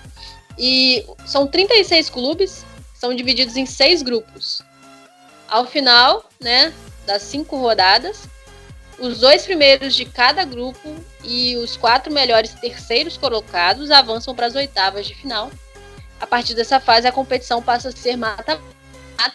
[0.58, 4.62] E são 36 clubes, são divididos em seis grupos.
[5.48, 6.74] Ao final, né,
[7.06, 8.28] das cinco rodadas,
[9.02, 14.56] os dois primeiros de cada grupo e os quatro melhores terceiros colocados avançam para as
[14.56, 15.52] oitavas de final.
[16.20, 18.62] A partir dessa fase, a competição passa a ser mata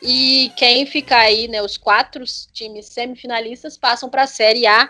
[0.01, 4.89] e quem ficar aí, né, os quatro times semifinalistas passam para a Série A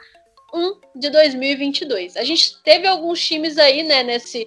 [0.53, 2.17] 1 de 2022.
[2.17, 4.47] A gente teve alguns times aí, né, nesse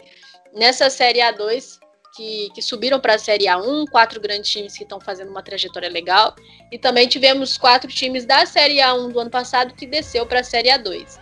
[0.53, 1.78] nessa Série A2
[2.19, 5.87] que, que subiram para a Série A1, quatro grandes times que estão fazendo uma trajetória
[5.87, 6.35] legal,
[6.69, 10.43] e também tivemos quatro times da Série A1 do ano passado que desceu para a
[10.43, 11.17] Série A2.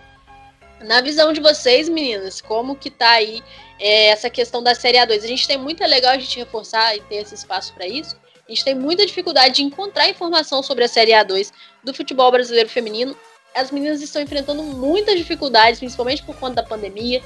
[0.82, 3.44] Na visão de vocês, meninas, como que tá aí
[3.80, 5.24] é, essa questão da Série A2?
[5.24, 8.16] A gente tem muito é legal a gente reforçar e ter esse espaço para isso.
[8.48, 11.52] A gente tem muita dificuldade de encontrar informação sobre a Série A2
[11.84, 13.16] do futebol brasileiro feminino.
[13.54, 17.22] as meninas estão enfrentando muitas dificuldades, principalmente por conta da pandemia,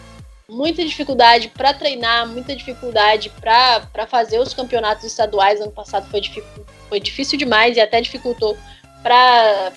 [0.51, 5.61] muita dificuldade para treinar, muita dificuldade para fazer os campeonatos estaduais.
[5.61, 6.21] Ano passado foi,
[6.89, 8.57] foi difícil demais e até dificultou
[9.01, 9.71] para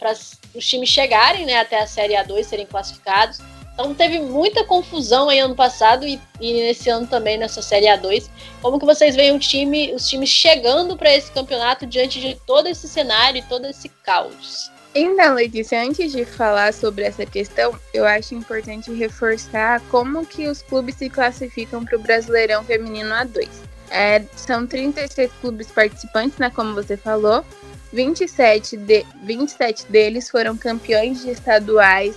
[0.54, 3.38] os times chegarem né, até a Série A2, serem classificados.
[3.72, 8.28] Então teve muita confusão aí ano passado e, e nesse ano também nessa Série A2.
[8.60, 12.68] Como que vocês veem o time, os times chegando para esse campeonato diante de todo
[12.68, 14.73] esse cenário e todo esse caos?
[14.94, 20.62] Então, Letícia, antes de falar sobre essa questão, eu acho importante reforçar como que os
[20.62, 23.48] clubes se classificam para o Brasileirão Feminino A2.
[23.90, 27.44] É, são 36 clubes participantes, né, como você falou.
[27.92, 32.14] 27, de, 27 deles foram campeões de estaduais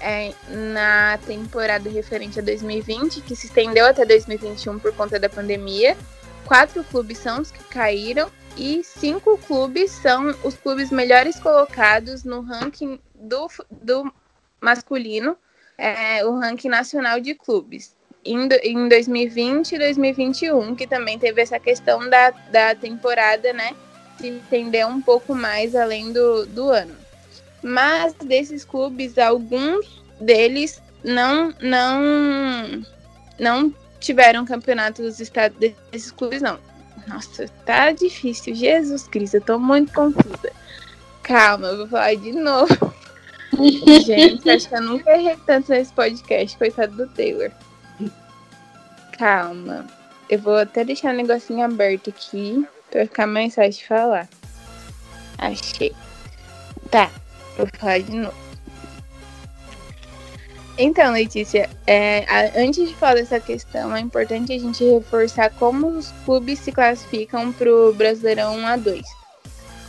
[0.00, 5.96] é, na temporada referente a 2020, que se estendeu até 2021 por conta da pandemia.
[6.44, 12.40] Quatro clubes são os que caíram e cinco clubes são os clubes melhores colocados no
[12.40, 14.12] ranking do, do
[14.60, 15.36] masculino,
[15.78, 17.96] é, o ranking nacional de clubes.
[18.24, 23.74] Em, em 2020 e 2021, que também teve essa questão da, da temporada, né?
[24.18, 26.96] Se estender um pouco mais além do, do ano.
[27.62, 32.84] Mas desses clubes, alguns deles não não
[33.38, 36.58] não tiveram campeonato dos estados desses clubes não.
[37.08, 38.54] Nossa, tá difícil.
[38.54, 40.52] Jesus Cristo, eu tô muito confusa.
[41.22, 42.94] Calma, eu vou falar de novo.
[44.04, 47.50] Gente, acho que eu nunca errei tanto nesse podcast, coitado do Taylor.
[49.18, 49.86] Calma.
[50.28, 54.28] Eu vou até deixar o um negocinho aberto aqui pra ficar mais fácil de falar.
[55.38, 55.94] Achei.
[56.90, 57.10] Tá,
[57.56, 58.47] vou falar de novo.
[60.80, 65.88] Então, Letícia, é, a, antes de falar dessa questão, é importante a gente reforçar como
[65.88, 69.18] os clubes se classificam para o Brasileirão 1 a 2.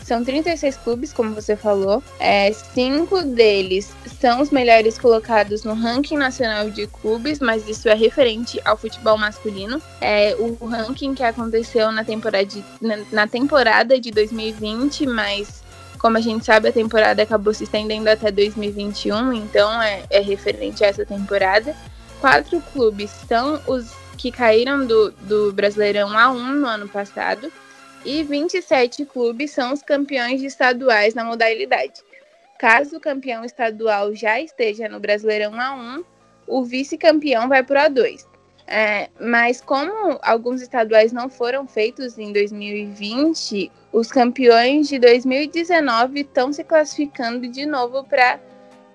[0.04, 2.02] São 36 clubes, como você falou.
[2.20, 7.94] É, cinco deles são os melhores colocados no ranking nacional de clubes, mas isso é
[7.94, 9.80] referente ao futebol masculino.
[10.02, 15.62] É o ranking que aconteceu na temporada de, na, na temporada de 2020, mas
[16.00, 20.84] como a gente sabe, a temporada acabou se estendendo até 2021, então é, é referente
[20.84, 21.76] a essa temporada.
[22.22, 27.52] Quatro clubes são os que caíram do, do Brasileirão A1 no ano passado
[28.06, 32.02] e 27 clubes são os campeões estaduais na modalidade.
[32.58, 36.04] Caso o campeão estadual já esteja no Brasileirão A1,
[36.48, 38.26] o vice-campeão vai para o A2.
[38.72, 46.54] É, mas como alguns estaduais não foram feitos em 2020, os campeões de 2019 estão
[46.54, 48.40] se classificando de novo para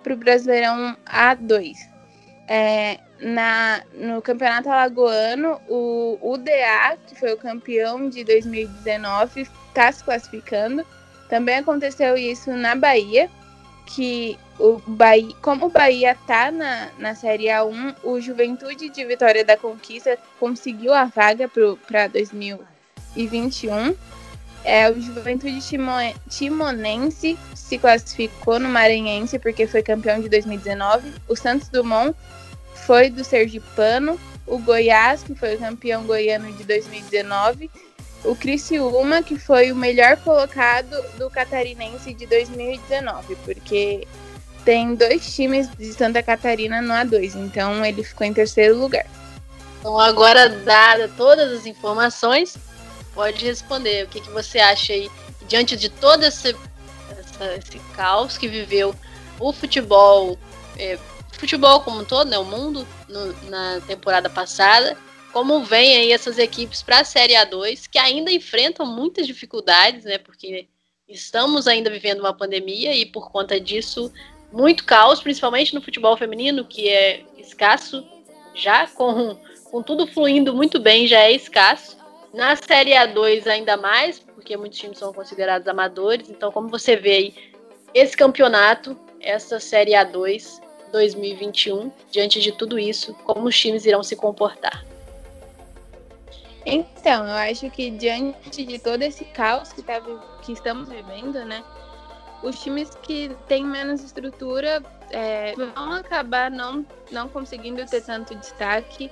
[0.08, 1.74] o Brasileirão A2.
[2.46, 10.04] É, na, no Campeonato Alagoano, o UDA, que foi o campeão de 2019, está se
[10.04, 10.86] classificando.
[11.28, 13.28] Também aconteceu isso na Bahia,
[13.86, 19.44] que o Bahia, como o Bahia tá na, na Série A1, o Juventude de Vitória
[19.44, 21.50] da Conquista conseguiu a vaga
[21.86, 23.94] para 2021.
[24.64, 25.60] É, o Juventude
[26.28, 31.12] Timonense se classificou no Maranhense porque foi campeão de 2019.
[31.28, 32.16] O Santos Dumont
[32.74, 34.18] foi do Sergipano.
[34.46, 37.70] O Goiás, que foi o campeão goiano de 2019
[38.24, 44.06] o Criciúma, que foi o melhor colocado do Catarinense de 2019, porque
[44.64, 49.06] tem dois times de Santa Catarina no A2, então ele ficou em terceiro lugar.
[49.78, 52.56] Então, agora, dada todas as informações,
[53.14, 55.10] pode responder o que, que você acha aí,
[55.46, 56.56] diante de todo esse,
[57.10, 58.94] essa, esse caos que viveu
[59.38, 60.38] o futebol,
[60.78, 60.98] é,
[61.32, 64.96] futebol como um todo, né, o mundo, no, na temporada passada,
[65.34, 70.16] como vem aí essas equipes para a Série A2, que ainda enfrentam muitas dificuldades, né?
[70.16, 70.68] Porque
[71.08, 74.12] estamos ainda vivendo uma pandemia e por conta disso,
[74.54, 78.06] muito caos, principalmente no futebol feminino, que é escasso,
[78.54, 81.96] já com, com tudo fluindo muito bem, já é escasso.
[82.32, 86.30] Na Série A2 ainda mais, porque muitos times são considerados amadores.
[86.30, 87.34] Então, como você vê aí,
[87.92, 90.62] esse campeonato, essa Série A2
[90.92, 94.84] 2021, diante de tudo isso, como os times irão se comportar?
[96.64, 100.00] Então, eu acho que diante de todo esse caos que, tá,
[100.42, 101.62] que estamos vivendo, né?
[102.44, 109.10] Os times que têm menos estrutura é, vão acabar não, não conseguindo ter tanto destaque.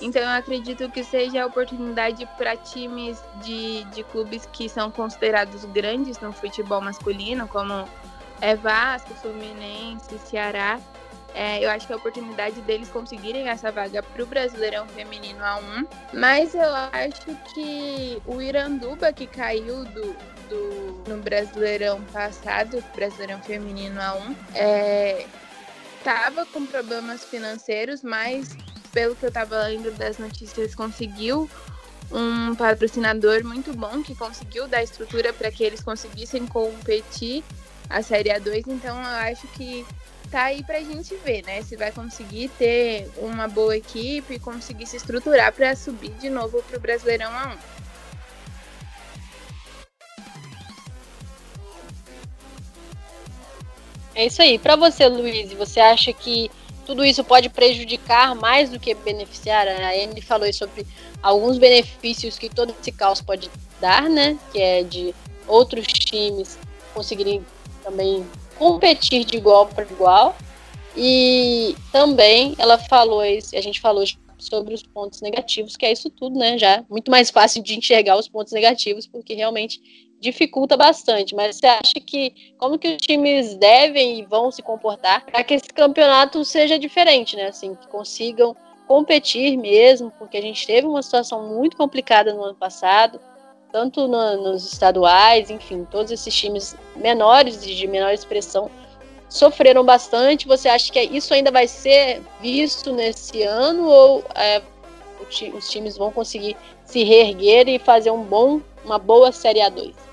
[0.00, 5.64] Então, eu acredito que seja a oportunidade para times de, de clubes que são considerados
[5.64, 7.84] grandes no futebol masculino, como
[8.40, 10.78] é Vasco, Fluminense, Ceará,
[11.34, 15.40] É, eu acho que é a oportunidade deles conseguirem essa vaga para o Brasileirão Feminino
[15.40, 15.86] A1.
[16.12, 20.16] Mas eu acho que o Iranduba, que caiu do,
[20.48, 25.26] do, no Brasileirão passado, Brasileirão Feminino A1, é,
[26.02, 28.56] tava com problemas financeiros, mas
[28.92, 31.48] pelo que eu tava lendo das notícias, conseguiu
[32.10, 37.44] um patrocinador muito bom que conseguiu dar estrutura para que eles conseguissem competir
[37.88, 38.64] a Série A2.
[38.66, 39.84] Então eu acho que
[40.30, 41.62] tá aí pra gente ver, né?
[41.62, 46.62] Se vai conseguir ter uma boa equipe e conseguir se estruturar para subir de novo
[46.62, 47.56] pro Brasileirão A1.
[54.18, 54.58] É isso aí.
[54.58, 56.50] Para você, Luiz, você acha que
[56.84, 59.68] tudo isso pode prejudicar mais do que beneficiar?
[59.68, 60.84] A Anne falou sobre
[61.22, 63.48] alguns benefícios que todo esse caos pode
[63.80, 64.36] dar, né?
[64.50, 65.14] Que é de
[65.46, 66.58] outros times
[66.92, 67.46] conseguirem
[67.84, 68.26] também
[68.56, 70.36] competir de igual para igual.
[70.96, 74.02] E também ela falou, a gente falou
[74.36, 76.58] sobre os pontos negativos, que é isso tudo, né?
[76.58, 81.66] Já muito mais fácil de enxergar os pontos negativos, porque realmente dificulta bastante, mas você
[81.66, 86.44] acha que como que os times devem e vão se comportar para que esse campeonato
[86.44, 87.46] seja diferente, né?
[87.46, 92.54] Assim, que consigam competir mesmo, porque a gente teve uma situação muito complicada no ano
[92.54, 93.20] passado,
[93.70, 98.70] tanto no, nos estaduais, enfim, todos esses times menores e de menor expressão
[99.28, 100.48] sofreram bastante.
[100.48, 104.62] Você acha que isso ainda vai ser visto nesse ano ou é,
[105.54, 110.07] os times vão conseguir se reerguer e fazer um bom, uma boa Série A2?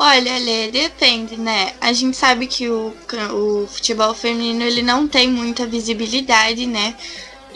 [0.00, 1.72] Olha, Lê, depende, né?
[1.80, 2.94] A gente sabe que o,
[3.32, 6.94] o futebol feminino ele não tem muita visibilidade, né?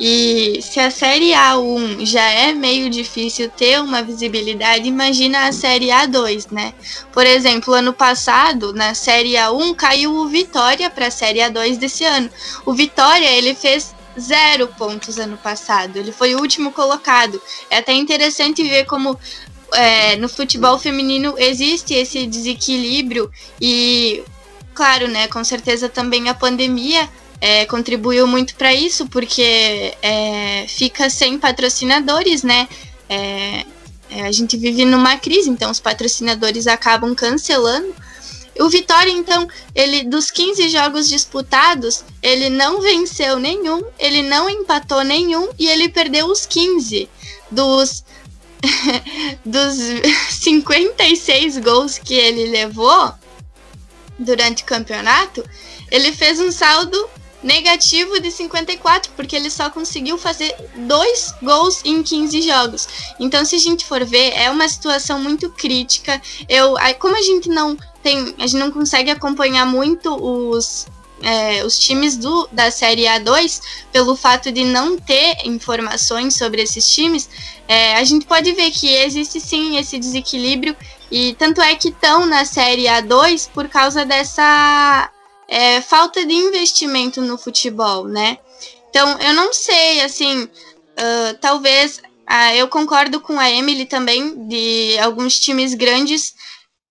[0.01, 5.89] E se a Série A1 já é meio difícil ter uma visibilidade, imagina a Série
[5.89, 6.75] A2, né?
[7.13, 12.05] Por exemplo, ano passado, na Série A1, caiu o Vitória para a Série A2 desse
[12.05, 12.29] ano.
[12.67, 17.41] O Vitória, ele fez zero pontos ano passado, ele foi o último colocado.
[17.71, 19.19] É até interessante ver como
[19.75, 23.31] é, no futebol feminino existe esse desequilíbrio
[23.61, 24.23] e,
[24.75, 27.09] claro, né, com certeza também a pandemia
[27.41, 32.69] é, contribuiu muito para isso, porque é, fica sem patrocinadores, né?
[33.09, 33.65] É,
[34.11, 37.93] é, a gente vive numa crise, então os patrocinadores acabam cancelando.
[38.61, 45.03] O Vitória, então, ele dos 15 jogos disputados, ele não venceu nenhum, ele não empatou
[45.03, 47.09] nenhum e ele perdeu os 15
[47.51, 48.05] dos
[49.45, 49.77] dos
[50.31, 53.13] 56 gols que ele levou
[54.19, 55.45] durante o campeonato,
[55.91, 57.09] ele fez um saldo
[57.43, 60.55] negativo de 54, porque ele só conseguiu fazer
[60.87, 62.89] dois gols em 15 jogos.
[63.19, 66.23] Então, se a gente for ver, é uma situação muito crítica.
[66.49, 70.87] Eu, como a gente não tem, a gente não consegue acompanhar muito os
[71.23, 73.61] é, os times do, da Série A2,
[73.93, 77.29] pelo fato de não ter informações sobre esses times,
[77.69, 80.77] é, a gente pode ver que existe sim esse desequilíbrio,
[81.11, 85.11] e tanto é que estão na Série A2 por causa dessa
[85.47, 88.39] é, falta de investimento no futebol, né?
[88.89, 91.99] Então, eu não sei, assim, uh, talvez.
[91.99, 96.35] Uh, eu concordo com a Emily também, de alguns times grandes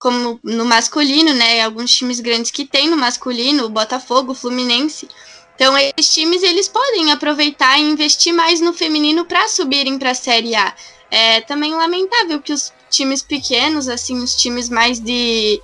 [0.01, 1.61] como no masculino, né?
[1.61, 5.07] Alguns times grandes que tem no masculino, o Botafogo, o Fluminense.
[5.53, 10.15] Então, esses times eles podem aproveitar e investir mais no feminino para subirem para a
[10.15, 10.73] Série A.
[11.11, 15.61] É também lamentável que os times pequenos, assim, os times mais de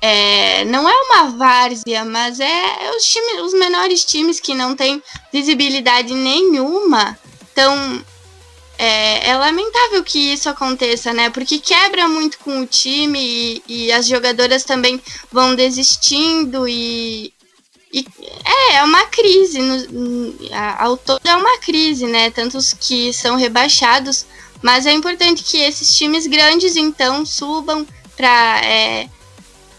[0.00, 4.76] é, não é uma várzea, mas é, é os, times, os menores times que não
[4.76, 7.18] têm visibilidade nenhuma.
[7.50, 8.04] Então,
[8.78, 11.30] é, é, lamentável que isso aconteça, né?
[11.30, 17.32] Porque quebra muito com o time e, e as jogadoras também vão desistindo e,
[17.92, 18.06] e
[18.44, 19.60] é, é uma crise.
[19.60, 20.34] No,
[20.78, 22.30] ao todo é uma crise, né?
[22.30, 24.26] Tantos que são rebaixados,
[24.60, 29.08] mas é importante que esses times grandes então subam para é,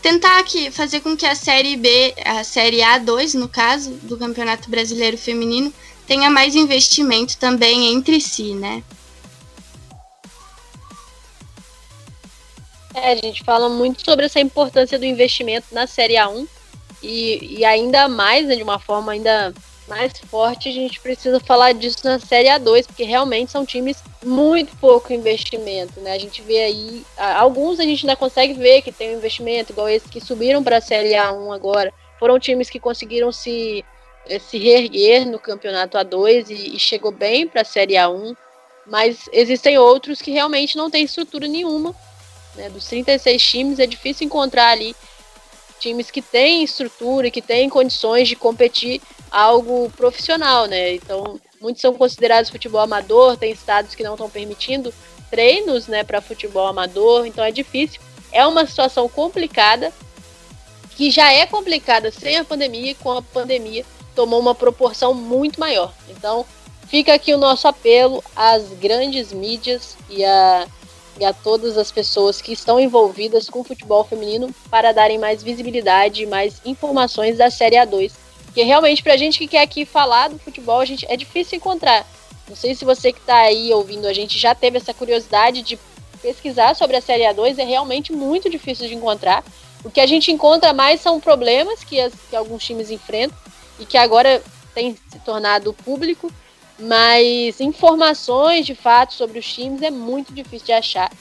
[0.01, 4.69] tentar aqui fazer com que a série B, a série A2 no caso do Campeonato
[4.69, 5.73] Brasileiro Feminino
[6.05, 8.83] tenha mais investimento também entre si, né?
[12.93, 16.47] É, a gente fala muito sobre essa importância do investimento na Série A1
[17.03, 19.53] e, e ainda mais, né, de uma forma ainda
[19.87, 24.75] mais forte, a gente precisa falar disso na Série A2, porque realmente são times muito
[24.77, 26.13] pouco investimento, né?
[26.13, 29.87] A gente vê aí, alguns a gente ainda consegue ver que tem um investimento, igual
[29.87, 33.85] esses que subiram para a Série A1 agora, foram times que conseguiram se
[34.39, 38.35] se reerguer no campeonato A2 e, e chegou bem para a Série A1,
[38.87, 41.95] mas existem outros que realmente não têm estrutura nenhuma.
[42.55, 42.69] Né?
[42.69, 44.95] Dos 36 times é difícil encontrar ali
[45.79, 50.93] times que têm estrutura que têm condições de competir algo profissional, né?
[50.93, 54.93] Então, muitos são considerados futebol amador, tem estados que não estão permitindo
[55.29, 57.99] treinos, né, para futebol amador, então é difícil.
[58.31, 59.91] É uma situação complicada,
[60.95, 63.85] que já é complicada sem a pandemia e com a pandemia
[64.15, 65.93] tomou uma proporção muito maior.
[66.09, 66.45] Então,
[66.87, 70.67] fica aqui o nosso apelo às grandes mídias e a,
[71.19, 75.43] e a todas as pessoas que estão envolvidas com o futebol feminino para darem mais
[75.43, 78.13] visibilidade e mais informações da Série A2.
[78.45, 81.57] Porque realmente, para a gente que quer aqui falar do futebol, a gente, é difícil
[81.57, 82.07] encontrar.
[82.47, 85.77] Não sei se você que está aí ouvindo a gente já teve essa curiosidade de
[86.21, 89.43] pesquisar sobre a Série A2, é realmente muito difícil de encontrar.
[89.83, 93.37] O que a gente encontra mais são problemas que, as, que alguns times enfrentam
[93.79, 94.41] e que agora
[94.73, 96.31] tem se tornado público,
[96.77, 101.11] mas informações de fato sobre os times é muito difícil de achar.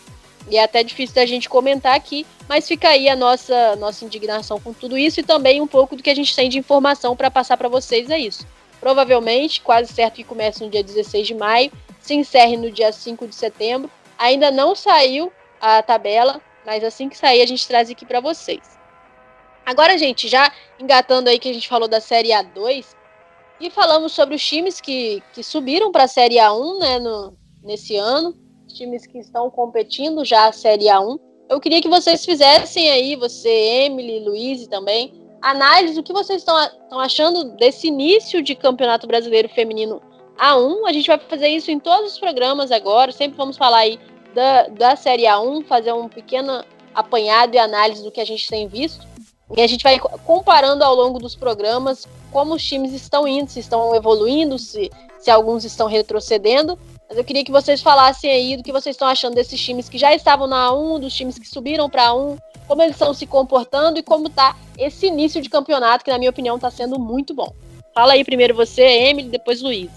[0.48, 4.60] E é até difícil da gente comentar aqui, mas fica aí a nossa, nossa indignação
[4.60, 7.30] com tudo isso e também um pouco do que a gente tem de informação para
[7.30, 8.46] passar para vocês é isso.
[8.80, 13.26] Provavelmente, quase certo que comece no dia 16 de maio, se encerre no dia 5
[13.26, 13.90] de setembro.
[14.18, 18.60] Ainda não saiu a tabela, mas assim que sair, a gente traz aqui para vocês.
[19.66, 22.84] Agora, gente, já engatando aí que a gente falou da Série A2
[23.60, 27.96] e falamos sobre os times que, que subiram para a Série A1 né, no, nesse
[27.96, 28.36] ano,
[28.68, 31.18] times que estão competindo já a Série A1.
[31.48, 36.58] Eu queria que vocês fizessem aí, você, Emily, Luiz também, análise do que vocês estão,
[36.62, 40.02] estão achando desse início de Campeonato Brasileiro Feminino
[40.38, 40.86] A1.
[40.86, 43.98] A gente vai fazer isso em todos os programas agora, sempre vamos falar aí
[44.34, 46.62] da, da Série A1, fazer um pequeno
[46.94, 49.13] apanhado e análise do que a gente tem visto.
[49.56, 53.60] E a gente vai comparando ao longo dos programas como os times estão indo, se
[53.60, 56.78] estão evoluindo, se, se alguns estão retrocedendo.
[57.08, 59.98] Mas eu queria que vocês falassem aí do que vocês estão achando desses times que
[59.98, 63.98] já estavam na A1, dos times que subiram para A1, como eles estão se comportando
[63.98, 67.52] e como está esse início de campeonato, que na minha opinião está sendo muito bom.
[67.94, 69.90] Fala aí primeiro você, Emily, depois Luiz.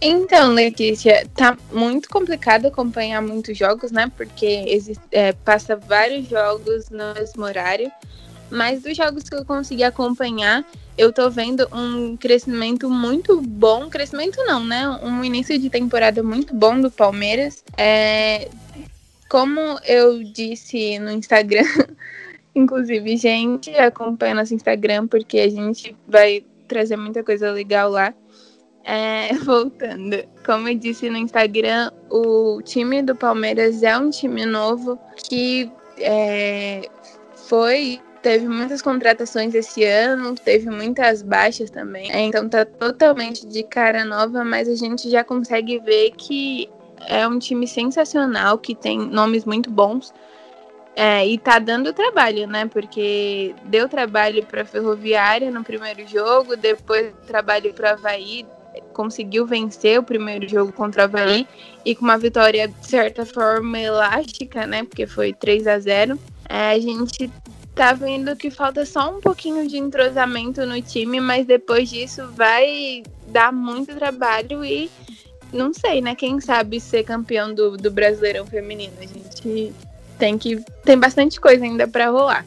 [0.00, 4.12] Então, Letícia, tá muito complicado acompanhar muitos jogos, né?
[4.14, 7.90] Porque existe, é, passa vários jogos no mesmo horário.
[8.50, 10.64] Mas dos jogos que eu consegui acompanhar,
[10.98, 13.88] eu tô vendo um crescimento muito bom.
[13.88, 14.88] Crescimento não, né?
[15.02, 17.64] Um início de temporada muito bom do Palmeiras.
[17.76, 18.48] É,
[19.28, 21.64] como eu disse no Instagram,
[22.54, 28.14] inclusive, gente, acompanha nosso Instagram, porque a gente vai trazer muita coisa legal lá.
[28.86, 34.96] É, voltando, como eu disse no Instagram, o time do Palmeiras é um time novo
[35.16, 36.82] que é,
[37.48, 42.10] foi teve muitas contratações esse ano, teve muitas baixas também.
[42.10, 46.68] É, então tá totalmente de cara nova, mas a gente já consegue ver que
[47.06, 50.12] é um time sensacional, que tem nomes muito bons.
[50.96, 52.66] É, e tá dando trabalho, né?
[52.66, 58.46] Porque deu trabalho para Ferroviária no primeiro jogo, depois trabalho para Havaí,
[58.96, 61.46] conseguiu vencer o primeiro jogo contra o Havaí
[61.84, 64.84] e com uma vitória de certa forma elástica, né?
[64.84, 66.18] Porque foi 3 a 0.
[66.48, 67.30] É, a gente
[67.74, 73.02] tá vendo que falta só um pouquinho de entrosamento no time, mas depois disso vai
[73.26, 74.90] dar muito trabalho e
[75.52, 76.14] não sei, né?
[76.14, 78.94] Quem sabe ser campeão do, do Brasileirão Feminino.
[78.98, 79.74] A gente
[80.18, 80.64] tem que.
[80.86, 82.46] Tem bastante coisa ainda para rolar.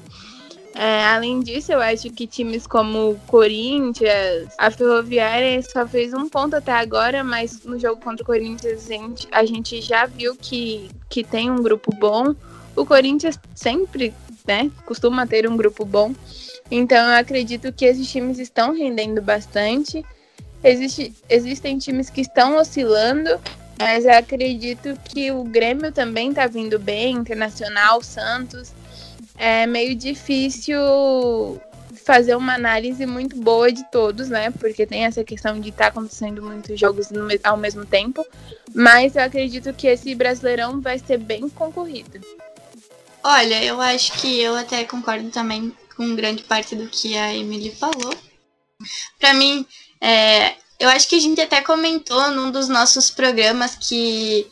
[0.76, 6.30] É, além disso, eu acho que times como o Corinthians, a Ferroviária só fez um
[6.30, 10.36] ponto até agora, mas no jogo contra o Corinthians a gente, a gente já viu
[10.36, 12.36] que, que tem um grupo bom.
[12.76, 14.14] O Corinthians sempre
[14.48, 16.14] né, costuma ter um grupo bom.
[16.72, 20.06] Então eu acredito que esses times estão rendendo bastante.
[20.64, 23.40] Existe, existem times que estão oscilando,
[23.78, 28.74] mas eu acredito que o Grêmio também está vindo bem, Internacional, Santos.
[29.40, 30.78] É meio difícil
[32.06, 34.52] fazer uma análise muito boa de todos, né?
[34.52, 38.26] Porque tem essa questão de estar tá acontecendo muitos jogos no, ao mesmo tempo.
[38.76, 42.20] Mas eu acredito que esse Brasileirão vai ser bem concorrido.
[43.24, 47.72] Olha, eu acho que eu até concordo também com grande parte do que a Emily
[47.72, 48.14] falou.
[49.18, 49.66] Para mim,
[50.02, 54.48] é, eu acho que a gente até comentou num dos nossos programas que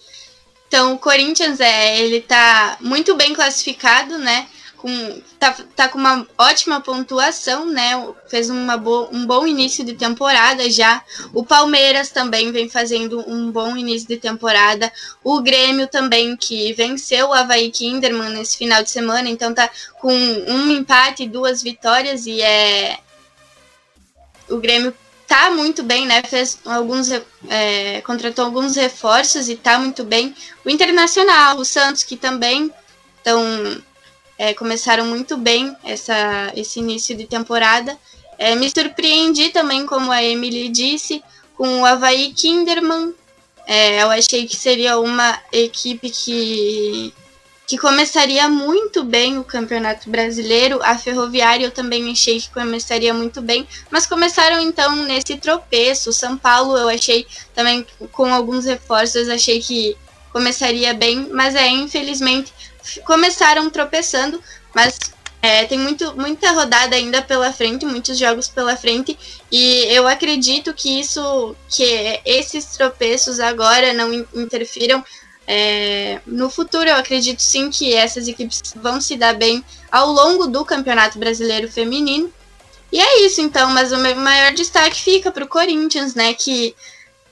[0.68, 4.48] então o Corinthians é, ele tá muito bem classificado, né?
[4.78, 7.94] Com, tá, tá com uma ótima pontuação, né?
[8.28, 11.04] Fez uma bo um bom início de temporada já.
[11.34, 14.92] O Palmeiras também vem fazendo um bom início de temporada.
[15.24, 19.70] O Grêmio também, que venceu o Havaí Kinderman nesse final de semana, então tá
[20.00, 23.00] com um empate e duas vitórias e é.
[24.48, 24.94] O Grêmio
[25.28, 26.24] tá muito bem, né?
[26.24, 27.10] Fez alguns
[27.50, 30.34] é, contratou alguns reforços e tá muito bem.
[30.64, 32.72] O Internacional, o Santos que também
[33.18, 33.44] estão
[34.38, 37.98] é, começaram muito bem essa, esse início de temporada.
[38.38, 41.24] É, me surpreendi também, como a Emily disse,
[41.56, 43.14] com o Havaí Kinderman.
[43.66, 47.14] É, eu achei que seria uma equipe que,
[47.66, 50.80] que começaria muito bem o Campeonato Brasileiro.
[50.84, 56.12] A Ferroviária eu também achei que começaria muito bem, mas começaram então nesse tropeço.
[56.12, 57.26] O São Paulo eu achei
[57.56, 59.98] também com alguns reforços, achei que
[60.32, 62.54] começaria bem, mas é infelizmente
[63.06, 64.42] começaram tropeçando,
[64.74, 64.98] mas
[65.42, 69.18] é, tem muito, muita rodada ainda pela frente, muitos jogos pela frente,
[69.52, 75.04] e eu acredito que isso, que esses tropeços agora não interfiram
[75.48, 76.90] é, no futuro.
[76.90, 81.72] Eu acredito sim que essas equipes vão se dar bem ao longo do Campeonato Brasileiro
[81.72, 82.32] Feminino.
[82.92, 86.34] E é isso, então, mas o maior destaque fica para o Corinthians, né?
[86.34, 86.76] Que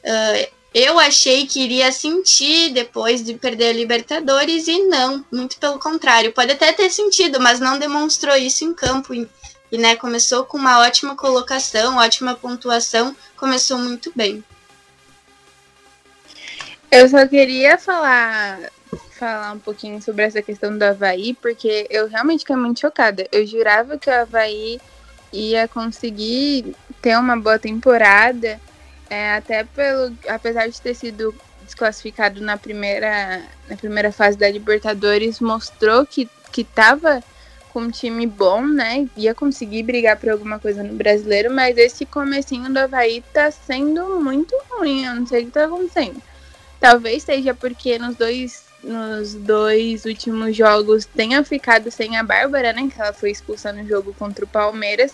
[0.03, 5.79] uh, eu achei que iria sentir depois de perder a Libertadores e não, muito pelo
[5.79, 6.33] contrário.
[6.33, 9.13] Pode até ter sentido, mas não demonstrou isso em campo.
[9.13, 9.25] E,
[9.71, 14.43] né, começou com uma ótima colocação, ótima pontuação, começou muito bem.
[16.91, 18.69] Eu só queria falar
[19.17, 23.25] falar um pouquinho sobre essa questão do Havaí, porque eu realmente fiquei muito chocada.
[23.31, 24.81] Eu jurava que o Havaí
[25.31, 28.59] ia conseguir ter uma boa temporada
[29.09, 30.15] é, até pelo.
[30.27, 31.33] Apesar de ter sido
[31.63, 37.23] desclassificado na primeira, na primeira fase da Libertadores, mostrou que, que tava
[37.73, 39.07] com um time bom, né?
[39.17, 44.21] Ia conseguir brigar por alguma coisa no brasileiro, mas esse comecinho do Havaí tá sendo
[44.21, 45.05] muito ruim.
[45.05, 46.21] Eu não sei o que tá acontecendo.
[46.79, 52.89] Talvez seja porque nos dois, nos dois últimos jogos tenha ficado sem a Bárbara, né?
[52.93, 55.11] Que ela foi expulsa no jogo contra o Palmeiras.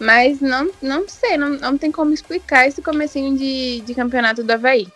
[0.00, 4.50] Mas não, não sei, não, não tem como explicar esse comecinho de, de campeonato do
[4.50, 4.88] Havaí.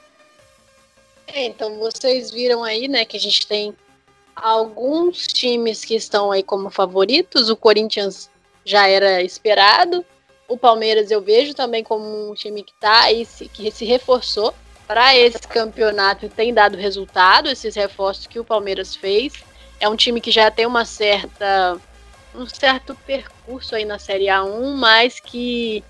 [1.26, 3.74] É, então vocês viram aí, né, que a gente tem
[4.34, 7.50] alguns times que estão aí como favoritos.
[7.50, 8.30] O Corinthians
[8.64, 10.02] já era esperado.
[10.48, 14.54] O Palmeiras eu vejo também como um time que tá aí, que se reforçou
[14.86, 19.34] para esse campeonato e tem dado resultado, esses reforços que o Palmeiras fez.
[19.78, 21.78] É um time que já tem uma certa
[22.34, 25.84] um certo percurso aí na Série A1, mas que,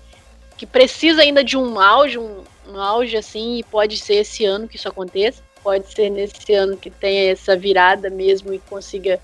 [0.57, 4.67] que precisa ainda de um auge, um, um auge assim, e pode ser esse ano
[4.67, 5.43] que isso aconteça.
[5.63, 9.19] Pode ser nesse ano que tenha essa virada mesmo e consiga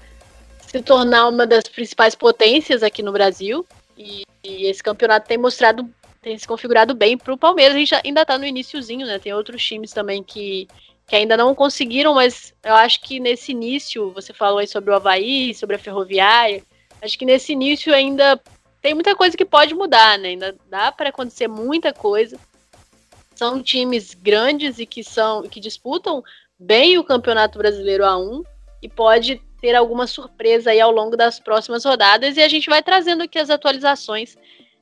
[0.65, 3.65] se tornar uma das principais potências aqui no Brasil.
[3.95, 5.87] E, e esse campeonato tem mostrado,
[6.21, 7.75] tem se configurado bem para o Palmeiras.
[7.75, 9.19] A gente ainda está no iníciozinho, né?
[9.19, 10.67] Tem outros times também que,
[11.05, 14.95] que ainda não conseguiram, mas eu acho que nesse início, você falou aí sobre o
[14.95, 16.63] Havaí, sobre a Ferroviária,
[17.01, 18.39] acho que nesse início ainda
[18.81, 20.29] tem muita coisa que pode mudar, né?
[20.29, 22.37] Ainda dá para acontecer muita coisa.
[23.35, 26.23] São times grandes e que são que disputam
[26.59, 28.43] bem o Campeonato Brasileiro A1
[28.81, 32.81] e pode ter alguma surpresa aí ao longo das próximas rodadas e a gente vai
[32.81, 34.35] trazendo aqui as atualizações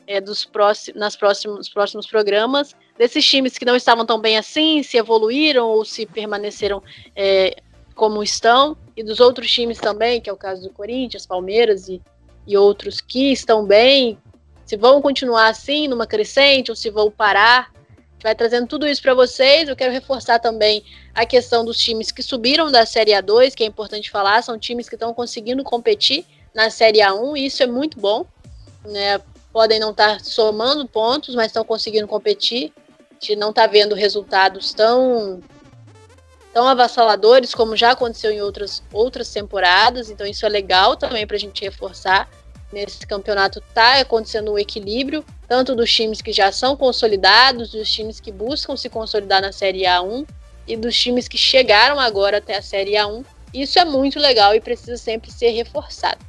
[0.08, 4.82] é, dos próximos, nas próximos, próximos programas desses times que não estavam tão bem assim,
[4.82, 6.82] se evoluíram ou se permaneceram
[7.16, 7.62] é,
[7.94, 12.02] como estão, e dos outros times também, que é o caso do Corinthians, Palmeiras e,
[12.46, 14.18] e outros que estão bem,
[14.66, 17.72] se vão continuar assim, numa crescente, ou se vão parar.
[18.22, 19.70] vai trazendo tudo isso para vocês.
[19.70, 20.84] Eu quero reforçar também
[21.16, 24.90] a questão dos times que subiram da Série A2, que é importante falar, são times
[24.90, 28.26] que estão conseguindo competir na Série A1, e isso é muito bom.
[28.84, 29.22] Né?
[29.54, 32.74] Podem não estar tá somando pontos, mas estão conseguindo competir.
[33.12, 35.42] A gente não está vendo resultados tão
[36.60, 41.38] tão avassaladores como já aconteceu em outras, outras temporadas, então isso é legal também para
[41.38, 42.30] a gente reforçar.
[42.70, 48.20] Nesse campeonato está acontecendo um equilíbrio, tanto dos times que já são consolidados, dos times
[48.20, 50.28] que buscam se consolidar na Série A1
[50.68, 53.24] e dos times que chegaram agora até a Série A1.
[53.54, 56.20] Isso é muito legal e precisa sempre ser reforçado.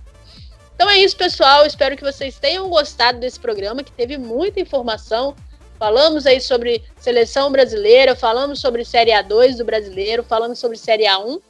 [0.76, 1.66] Então é isso, pessoal.
[1.66, 5.35] Espero que vocês tenham gostado desse programa, que teve muita informação,
[5.81, 11.41] Falamos aí sobre seleção brasileira, falamos sobre Série A2 do brasileiro, falamos sobre Série A1.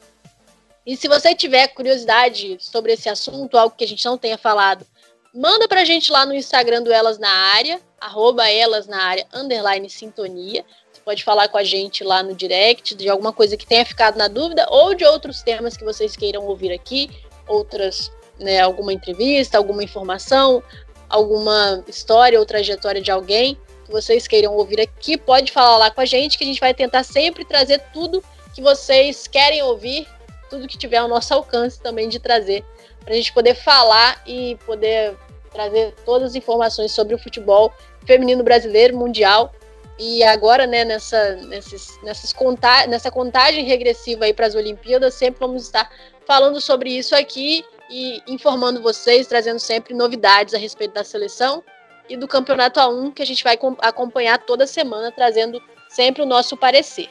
[0.87, 4.87] E se você tiver curiosidade sobre esse assunto, algo que a gente não tenha falado,
[5.35, 9.91] manda pra gente lá no Instagram do Elas na Área, arroba Elas na Área, underline
[9.91, 10.65] sintonia.
[10.93, 14.17] Você pode falar com a gente lá no direct de alguma coisa que tenha ficado
[14.17, 17.11] na dúvida ou de outros temas que vocês queiram ouvir aqui,
[17.49, 20.63] outras, né, alguma entrevista, alguma informação,
[21.09, 23.59] alguma história ou trajetória de alguém
[23.91, 26.73] que vocês queiram ouvir aqui, pode falar lá com a gente, que a gente vai
[26.73, 28.23] tentar sempre trazer tudo
[28.55, 30.07] que vocês querem ouvir,
[30.49, 32.65] tudo que tiver ao nosso alcance também de trazer,
[33.05, 35.17] para a gente poder falar e poder
[35.53, 37.73] trazer todas as informações sobre o futebol
[38.07, 39.53] feminino brasileiro, mundial.
[39.99, 45.41] E agora, né, nessa, nesses, nessas conta nessa contagem regressiva aí para as Olimpíadas, sempre
[45.41, 45.91] vamos estar
[46.25, 51.63] falando sobre isso aqui e informando vocês, trazendo sempre novidades a respeito da seleção
[52.11, 56.57] e do Campeonato A1, que a gente vai acompanhar toda semana, trazendo sempre o nosso
[56.57, 57.09] parecer.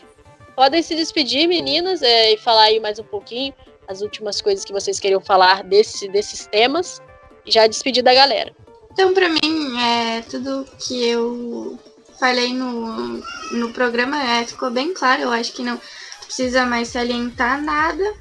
[0.56, 3.54] Podem se despedir, meninas, é, e falar aí mais um pouquinho
[3.88, 7.02] as últimas coisas que vocês queriam falar desse, desses temas
[7.46, 8.54] e já despedir da galera.
[8.92, 11.80] Então, para mim, é, tudo que eu
[12.20, 15.22] falei no, no programa é, ficou bem claro.
[15.22, 15.80] Eu acho que não
[16.26, 18.14] precisa mais salientar nada.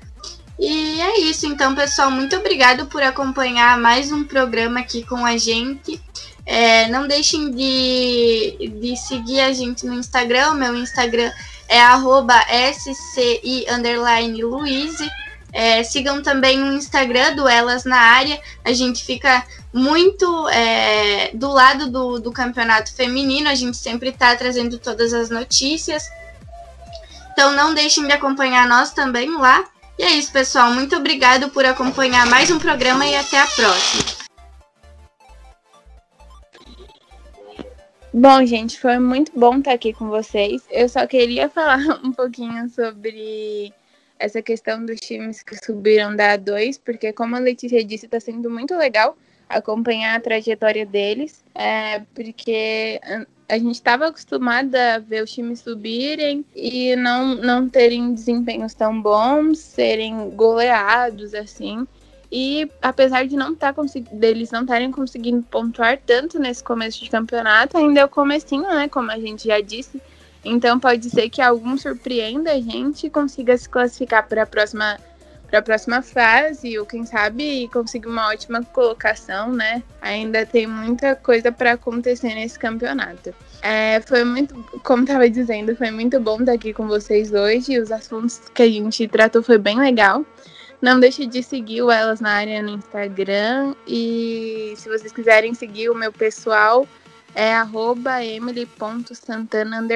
[0.58, 5.36] E é isso, então, pessoal, muito obrigado por acompanhar mais um programa aqui com a
[5.36, 6.00] gente.
[6.50, 10.54] É, não deixem de, de seguir a gente no Instagram.
[10.54, 11.30] Meu Instagram
[11.68, 13.42] é sci.
[15.52, 18.40] É, sigam também o Instagram do Elas na Área.
[18.64, 19.44] A gente fica
[19.74, 23.50] muito é, do lado do, do campeonato feminino.
[23.50, 26.04] A gente sempre está trazendo todas as notícias.
[27.30, 29.66] Então não deixem de acompanhar nós também lá.
[29.98, 30.72] E é isso, pessoal.
[30.72, 34.27] Muito obrigado por acompanhar mais um programa e até a próxima.
[38.20, 40.66] Bom, gente, foi muito bom estar aqui com vocês.
[40.72, 43.72] Eu só queria falar um pouquinho sobre
[44.18, 48.50] essa questão dos times que subiram da A2, porque como a Letícia disse, está sendo
[48.50, 49.16] muito legal
[49.48, 53.00] acompanhar a trajetória deles, é, porque
[53.48, 59.00] a gente estava acostumada a ver os times subirem e não, não terem desempenhos tão
[59.00, 61.86] bons, serem goleados assim.
[62.30, 63.74] E apesar de não tá
[64.12, 68.88] deles não estarem conseguindo pontuar tanto nesse começo de campeonato, ainda é o comecinho, né?
[68.88, 70.00] Como a gente já disse.
[70.44, 74.98] Então pode ser que algum surpreenda a gente e consiga se classificar para a próxima
[75.48, 79.82] para a próxima fase, ou quem sabe conseguir uma ótima colocação, né?
[80.00, 83.34] Ainda tem muita coisa para acontecer nesse campeonato.
[83.62, 84.54] É, foi muito,
[84.84, 87.80] como estava dizendo, foi muito bom estar aqui com vocês hoje.
[87.80, 90.22] Os assuntos que a gente tratou foi bem legal.
[90.80, 93.74] Não deixe de seguir o Elas na Área no Instagram.
[93.86, 96.86] E se vocês quiserem seguir o meu pessoal,
[97.34, 97.52] é
[98.24, 99.86] emily.santana.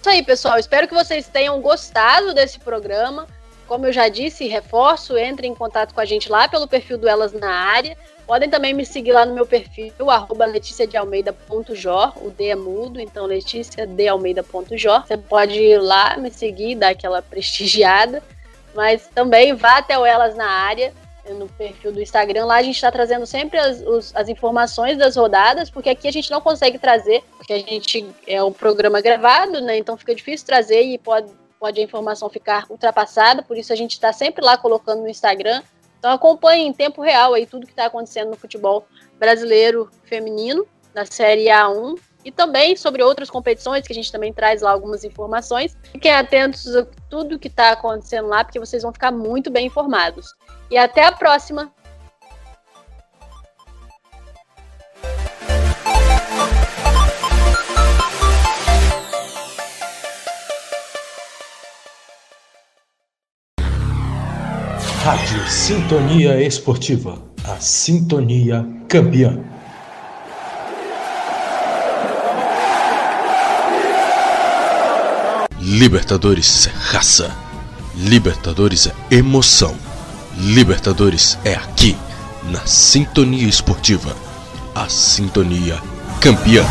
[0.00, 0.58] Isso aí, pessoal.
[0.58, 3.26] Espero que vocês tenham gostado desse programa.
[3.66, 7.08] Como eu já disse, reforço, entre em contato com a gente lá pelo perfil do
[7.08, 7.96] Elas na Área.
[8.26, 13.26] Podem também me seguir lá no meu perfil, arroba leticiadealmeida.jor, o D é mudo, então
[13.26, 15.06] leticiadealmeida.jor.
[15.06, 18.22] Você pode ir lá, me seguir, dar aquela prestigiada,
[18.74, 20.92] mas também vá até o Elas na Área,
[21.28, 22.44] no perfil do Instagram.
[22.46, 26.12] Lá a gente está trazendo sempre as, os, as informações das rodadas, porque aqui a
[26.12, 29.76] gente não consegue trazer, porque a gente é um programa gravado, né?
[29.78, 33.92] Então fica difícil trazer e pode pode a informação ficar ultrapassada, por isso a gente
[33.92, 35.62] está sempre lá colocando no Instagram.
[35.98, 38.86] Então acompanhe em tempo real aí tudo que está acontecendo no futebol
[39.18, 44.62] brasileiro feminino, na Série A1, e também sobre outras competições, que a gente também traz
[44.62, 45.76] lá algumas informações.
[45.92, 50.34] Fiquem atentos a tudo que está acontecendo lá, porque vocês vão ficar muito bem informados.
[50.70, 51.72] E até a próxima!
[65.02, 69.49] Rádio Sintonia Esportiva, a sintonia campeã.
[75.70, 77.30] Libertadores é raça.
[77.94, 79.76] Libertadores é emoção.
[80.36, 81.96] Libertadores é aqui,
[82.50, 84.16] na Sintonia Esportiva,
[84.74, 85.80] a sintonia
[86.20, 86.66] campeã.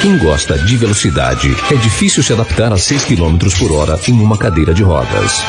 [0.00, 4.38] quem gosta de velocidade, é difícil se adaptar a 6 km por hora em uma
[4.38, 5.42] cadeira de rodas.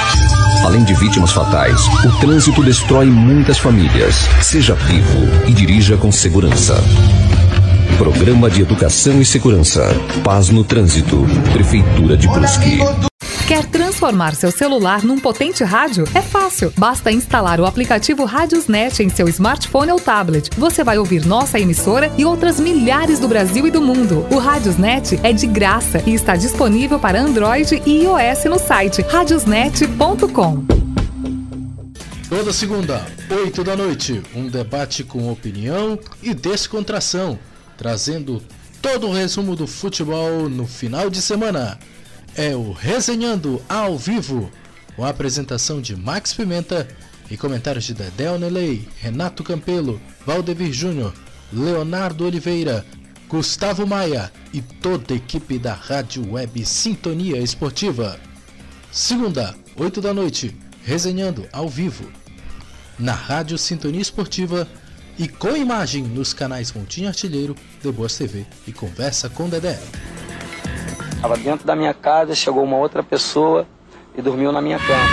[0.64, 4.16] Além de vítimas fatais, o trânsito destrói muitas famílias.
[4.42, 6.76] Seja vivo e dirija com segurança.
[7.98, 9.90] Programa de Educação e Segurança.
[10.24, 11.26] Paz no Trânsito.
[11.54, 13.09] Prefeitura de Brusque.
[13.50, 16.04] Quer transformar seu celular num potente rádio?
[16.14, 16.72] É fácil.
[16.78, 20.52] Basta instalar o aplicativo Rádiosnet em seu smartphone ou tablet.
[20.56, 24.24] Você vai ouvir nossa emissora e outras milhares do Brasil e do mundo.
[24.32, 30.66] O Rádiosnet é de graça e está disponível para Android e iOS no site radiosnet.com.
[32.30, 37.40] Toda segunda, 8 da noite, um debate com opinião e descontração,
[37.76, 38.44] trazendo
[38.80, 41.80] todo o resumo do futebol no final de semana
[42.36, 44.52] é o Resenhando ao Vivo,
[44.96, 46.88] com a apresentação de Max Pimenta
[47.30, 51.14] e comentários de Dedé Onelei, Renato Campelo, Valdevir Júnior,
[51.52, 52.86] Leonardo Oliveira,
[53.28, 58.20] Gustavo Maia e toda a equipe da Rádio Web Sintonia Esportiva.
[58.92, 62.10] Segunda, 8 da noite, resenhando ao vivo.
[62.98, 64.68] Na Rádio Sintonia Esportiva
[65.18, 69.80] e com imagem nos canais Montinho Artilheiro, The Boas TV e Conversa com Dedé.
[71.20, 73.68] Estava dentro da minha casa, chegou uma outra pessoa
[74.18, 75.10] e dormiu na minha cama.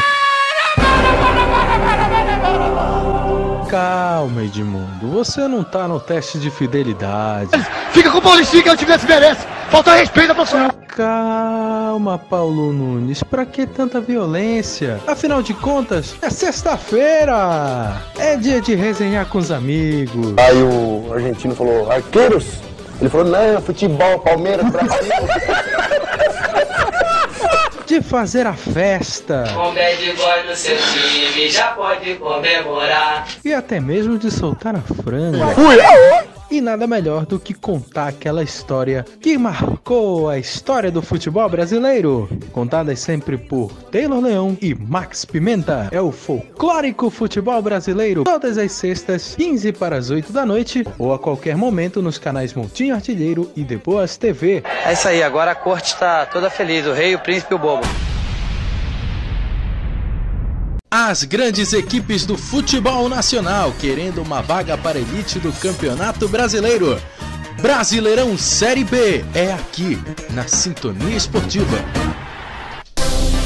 [3.68, 5.10] Calma, Edmundo.
[5.10, 7.50] Você não tá no teste de fidelidade.
[7.90, 9.44] Fica com o Paulistinho que eu tivesse merece.
[9.68, 10.70] Falta respeito à profissional.
[10.86, 13.24] Calma, Paulo Nunes.
[13.24, 15.00] Pra que tanta violência?
[15.08, 18.00] Afinal de contas, é sexta-feira.
[18.16, 20.34] É dia de resenhar com os amigos.
[20.36, 22.60] Aí o argentino falou, arqueiros?
[23.00, 25.02] Ele falou, não, futebol, Palmeiras, Brasil.
[27.86, 29.44] de fazer a festa.
[29.54, 33.26] Com bad boy no seu time, já pode comemorar.
[33.44, 35.46] E até mesmo de soltar a franga.
[35.54, 36.35] Fui!
[36.48, 42.28] E nada melhor do que contar aquela história que marcou a história do futebol brasileiro.
[42.52, 45.88] Contadas sempre por Taylor Leão e Max Pimenta.
[45.90, 48.22] É o folclórico futebol brasileiro.
[48.22, 52.54] Todas as sextas, 15 para as 8 da noite, ou a qualquer momento nos canais
[52.54, 54.62] Montinho Artilheiro e De Boas TV.
[54.84, 57.58] É isso aí, agora a corte está toda feliz, o rei, o príncipe e o
[57.58, 58.05] bobo.
[60.98, 66.98] As grandes equipes do futebol nacional querendo uma vaga para a elite do Campeonato Brasileiro.
[67.60, 69.98] Brasileirão Série B é aqui,
[70.30, 71.76] na Sintonia Esportiva.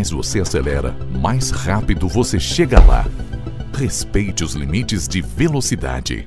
[0.00, 3.04] mais você acelera, mais rápido você chega lá.
[3.76, 6.26] Respeite os limites de velocidade.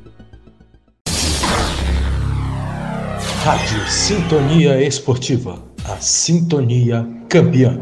[3.44, 7.82] Rádio Sintonia Esportiva, a sintonia campeã.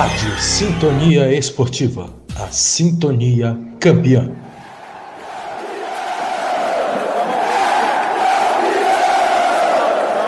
[0.00, 4.30] Rádio Sintonia Esportiva, a sintonia campeã.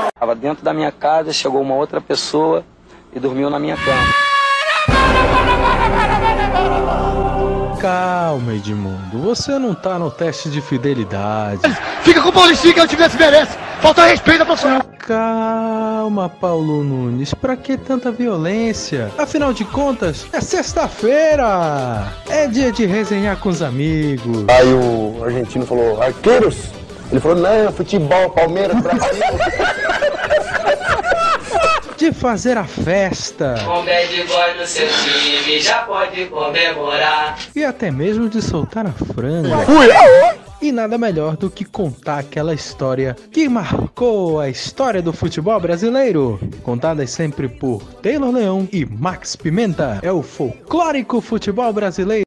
[0.08, 2.62] Estava dentro da minha casa, chegou uma outra pessoa
[3.16, 4.12] e dormiu na minha cama.
[7.80, 9.22] Calma, Edmundo.
[9.22, 11.62] Você não tá no teste de fidelidade.
[12.02, 13.56] Fica com o Paulistinho que eu tivesse merece.
[13.80, 14.91] Falta respeito à profissional.
[15.02, 17.34] Calma, Paulo Nunes.
[17.34, 19.10] Pra que tanta violência?
[19.18, 22.12] Afinal de contas, é sexta-feira.
[22.30, 24.44] É dia de resenhar com os amigos.
[24.48, 26.70] Aí o argentino falou, arqueiros?
[27.10, 29.10] Ele falou, não, futebol, Palmeiras, Brasil.
[31.98, 33.56] de fazer a festa.
[33.64, 37.38] Com bad boy no seu time, já pode comemorar.
[37.54, 39.58] E até mesmo de soltar a franga.
[39.58, 40.51] Fui!
[40.62, 46.38] E nada melhor do que contar aquela história que marcou a história do futebol brasileiro.
[46.62, 49.98] Contadas sempre por Taylor Leão e Max Pimenta.
[50.02, 52.26] É o folclórico futebol brasileiro.